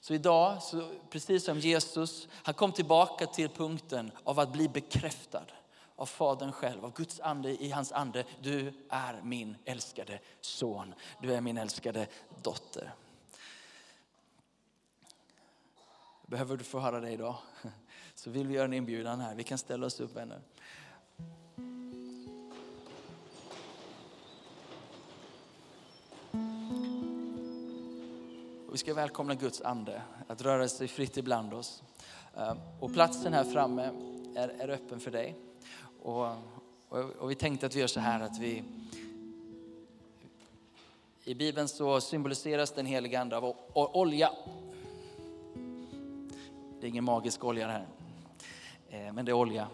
Så 0.00 0.14
idag, 0.14 0.62
så 0.62 0.90
precis 1.10 1.44
som 1.44 1.58
Jesus, 1.58 2.28
han 2.32 2.54
kom 2.54 2.72
tillbaka 2.72 3.26
till 3.26 3.48
punkten 3.48 4.10
av 4.24 4.40
att 4.40 4.52
bli 4.52 4.68
bekräftad 4.68 5.44
av 5.96 6.06
Fadern 6.06 6.52
själv, 6.52 6.84
av 6.84 6.92
Guds 6.92 7.20
ande 7.20 7.64
i 7.64 7.70
hans 7.70 7.92
ande. 7.92 8.24
Du 8.40 8.72
är 8.88 9.20
min 9.22 9.56
älskade 9.64 10.20
son, 10.40 10.94
du 11.22 11.34
är 11.34 11.40
min 11.40 11.58
älskade 11.58 12.06
dotter. 12.42 12.94
Behöver 16.26 16.56
du 16.56 16.64
få 16.64 16.78
höra 16.78 17.00
det 17.00 17.10
idag? 17.10 17.36
Så 18.14 18.30
vill 18.30 18.46
vi 18.46 18.54
göra 18.54 18.64
en 18.64 18.72
inbjudan 18.72 19.20
här. 19.20 19.34
Vi 19.34 19.44
kan 19.44 19.58
ställa 19.58 19.86
oss 19.86 20.00
upp 20.00 20.16
vänner. 20.16 20.40
Och 28.68 28.74
vi 28.74 28.78
ska 28.78 28.94
välkomna 28.94 29.34
Guds 29.34 29.60
ande 29.60 30.02
att 30.26 30.42
röra 30.42 30.68
sig 30.68 30.88
fritt 30.88 31.16
ibland 31.16 31.54
oss. 31.54 31.82
Eh, 32.36 32.56
och 32.80 32.92
platsen 32.92 33.32
här 33.32 33.44
framme 33.44 33.90
är, 34.34 34.48
är 34.48 34.68
öppen 34.68 35.00
för 35.00 35.10
dig. 35.10 35.36
Och, 36.02 36.26
och, 36.88 36.98
och 37.18 37.30
vi 37.30 37.34
tänkte 37.34 37.66
att 37.66 37.76
vi 37.76 37.80
gör 37.80 37.86
så 37.86 38.00
här 38.00 38.20
att 38.20 38.38
vi 38.38 38.64
i 41.24 41.34
Bibeln 41.34 41.68
så 41.68 42.00
symboliseras 42.00 42.70
den 42.70 42.86
heliga 42.86 43.20
ande 43.20 43.36
av 43.36 43.54
olja. 43.74 44.32
Det 46.80 46.86
är 46.86 46.88
ingen 46.88 47.04
magisk 47.04 47.44
olja 47.44 47.66
det 47.66 47.72
här, 47.72 47.86
eh, 48.88 49.12
men 49.12 49.24
det 49.24 49.30
är 49.30 49.36
olja. 49.36 49.68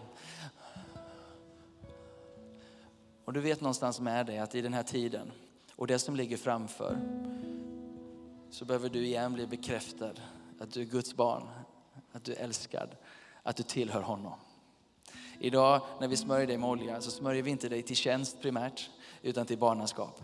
Och 3.25 3.33
du 3.33 3.39
vet 3.41 3.61
någonstans 3.61 3.99
med 3.99 4.25
dig 4.25 4.37
att 4.37 4.55
i 4.55 4.61
den 4.61 4.73
här 4.73 4.83
tiden 4.83 5.31
och 5.75 5.87
det 5.87 5.99
som 5.99 6.15
ligger 6.15 6.37
framför 6.37 6.97
så 8.55 8.65
behöver 8.65 8.89
du 8.89 9.05
igen 9.05 9.33
bli 9.33 9.47
bekräftad 9.47 10.13
att 10.59 10.71
du 10.71 10.81
är 10.81 10.85
Guds 10.85 11.15
barn, 11.15 11.49
att 12.11 12.23
du 12.23 12.33
är 12.33 12.43
älskad, 12.43 12.89
att 13.43 13.55
du 13.55 13.63
tillhör 13.63 14.01
honom. 14.01 14.33
Idag 15.39 15.81
när 15.99 16.07
vi 16.07 16.17
smörjer 16.17 16.47
dig 16.47 16.57
med 16.57 16.69
olja 16.69 17.01
så 17.01 17.11
smörjer 17.11 17.43
vi 17.43 17.51
inte 17.51 17.69
dig 17.69 17.81
till 17.81 17.95
tjänst 17.95 18.41
primärt 18.41 18.89
utan 19.21 19.45
till 19.45 19.57
barnaskap. 19.57 20.21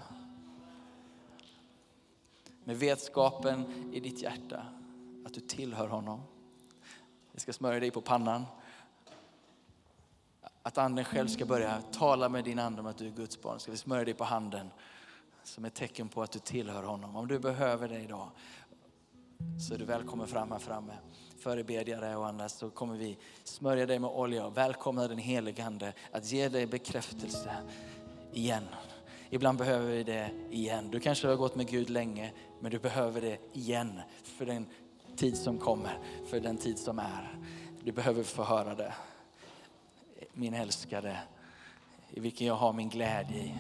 Med 2.64 2.80
vetskapen 2.80 3.90
i 3.94 4.00
ditt 4.00 4.22
hjärta 4.22 4.66
att 5.26 5.34
du 5.34 5.40
tillhör 5.40 5.88
honom. 5.88 6.22
Vi 7.32 7.40
ska 7.40 7.54
smörja 7.54 7.80
dig 7.80 7.92
på 7.92 8.02
pannan. 8.02 8.46
Att 10.64 10.78
anden 10.78 11.06
själv 11.06 11.28
ska 11.28 11.46
börja 11.46 11.82
tala 11.82 12.30
med 12.30 12.44
din 12.44 12.60
ande 12.60 12.82
om 12.82 12.88
att 12.88 12.98
du 12.98 13.08
är 13.08 13.12
Guds 13.12 13.42
barn. 13.42 13.60
Ska 13.60 13.72
vi 13.72 13.78
smörja 13.78 14.06
dig 14.06 14.14
på 14.14 14.24
handen 14.24 14.72
som 15.44 15.66
ett 15.66 15.74
tecken 15.74 16.10
på 16.10 16.24
att 16.24 16.32
du 16.32 16.39
tillhör 16.39 16.84
honom. 16.84 17.16
Om 17.16 17.28
du 17.28 17.39
behöver 17.39 17.88
det 17.88 18.00
idag 18.00 18.30
så 19.68 19.74
är 19.74 19.78
du 19.78 19.86
välkommen 19.86 20.28
fram 20.28 20.52
här 20.52 20.60
framme. 20.60 20.94
Förebedjare 21.39 22.16
och 22.16 22.28
andra 22.28 22.50
så 22.50 22.70
kommer 22.70 22.96
vi 22.96 23.18
smörja 23.44 23.86
dig 23.86 24.00
med 24.00 24.10
olja 24.10 24.46
och 24.46 24.58
välkomna 24.58 25.08
den 25.08 25.18
helige 25.18 25.66
Ande 25.66 25.94
att 26.12 26.32
ge 26.32 26.50
dig 26.50 26.66
bekräftelse 26.66 27.56
igen. 28.34 28.64
Ibland 29.30 29.58
behöver 29.58 29.88
vi 29.88 30.04
det 30.04 30.32
igen. 30.50 30.92
Du 30.92 31.00
kanske 31.00 31.28
har 31.28 31.36
gått 31.36 31.56
med 31.56 31.68
Gud 31.68 31.89
länge 31.89 32.32
men 32.60 32.72
du 32.72 32.80
behöver 32.80 33.22
det 33.22 33.38
igen 33.54 34.02
för 34.24 34.46
den 34.46 34.66
tid 35.16 35.38
som 35.38 35.58
kommer, 35.58 35.98
för 36.30 36.39
den 36.39 36.58
tid 36.58 36.80
som 36.80 37.00
är. 37.00 37.38
Du 37.84 37.92
behöver 37.92 38.24
få 38.24 38.44
höra 38.44 38.76
det. 38.76 38.94
Min 40.34 40.54
älskade, 40.54 41.18
i 42.10 42.20
vilken 42.20 42.48
jag 42.48 42.56
har 42.56 42.74
min 42.74 42.89
glädje 42.89 43.38
i. 43.38 43.54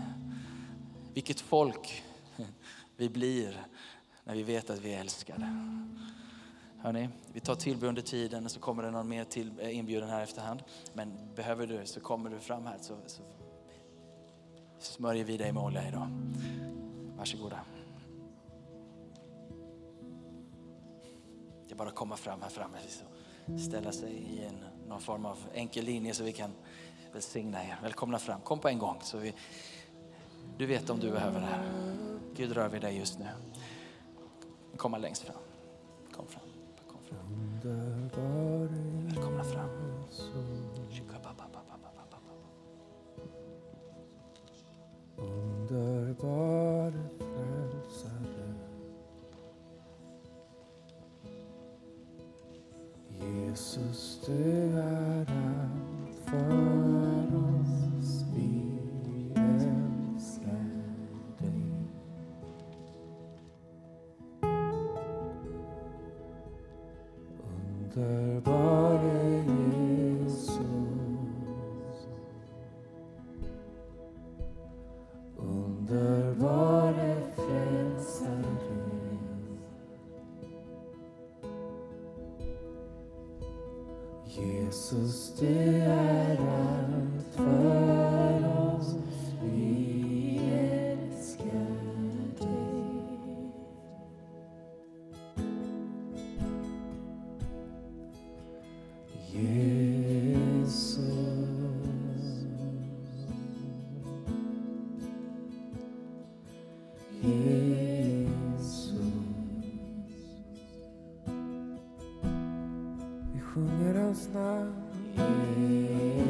Vilket 1.13 1.39
folk 1.39 2.03
vi 2.97 3.09
blir 3.09 3.67
när 4.23 4.35
vi 4.35 4.43
vet 4.43 4.69
att 4.69 4.79
vi 4.79 4.93
är 4.93 4.99
älskade. 4.99 5.75
Hörrni, 6.77 7.09
vi 7.33 7.39
tar 7.39 7.55
tillbe 7.55 7.87
under 7.87 8.01
tiden 8.01 8.45
och 8.45 8.51
så 8.51 8.59
kommer 8.59 8.83
det 8.83 8.91
någon 8.91 9.09
mer 9.09 9.23
till, 9.23 9.59
eh, 9.59 9.77
inbjuden 9.77 10.09
här 10.09 10.23
efterhand. 10.23 10.63
Men 10.93 11.35
behöver 11.35 11.67
du 11.67 11.85
så 11.85 11.99
kommer 11.99 12.29
du 12.29 12.39
fram 12.39 12.65
här 12.65 12.77
så, 12.81 12.97
så 13.07 13.21
smörjer 14.79 15.23
vi 15.23 15.37
dig 15.37 15.53
med 15.53 15.63
olja 15.63 15.87
idag. 15.87 16.07
Varsågoda. 17.17 17.59
Det 21.67 21.73
är 21.73 21.77
bara 21.77 21.89
att 21.89 21.95
komma 21.95 22.17
fram 22.17 22.41
här 22.41 22.49
framme. 22.49 22.77
och 23.45 23.59
Ställa 23.59 23.91
sig 23.91 24.13
i 24.13 24.45
en, 24.45 24.65
någon 24.87 25.01
form 25.01 25.25
av 25.25 25.37
enkel 25.53 25.85
linje 25.85 26.13
så 26.13 26.23
vi 26.23 26.31
kan 26.31 26.51
välsigna 27.13 27.63
er. 27.63 27.77
Välkomna 27.81 28.19
fram. 28.19 28.41
Kom 28.41 28.59
på 28.59 28.67
en 28.67 28.79
gång. 28.79 28.97
Så 29.01 29.17
vi, 29.17 29.33
du 30.61 30.67
vet 30.67 30.89
om 30.89 30.99
du 30.99 31.11
behöver 31.11 31.39
det 31.39 31.45
här. 31.45 31.63
Gud 32.35 32.51
rör 32.51 32.69
vid 32.69 32.81
dig 32.81 32.97
just 32.97 33.19
nu. 33.19 33.25
Komma 34.77 34.97
längst 34.97 35.23
fram. 35.23 35.50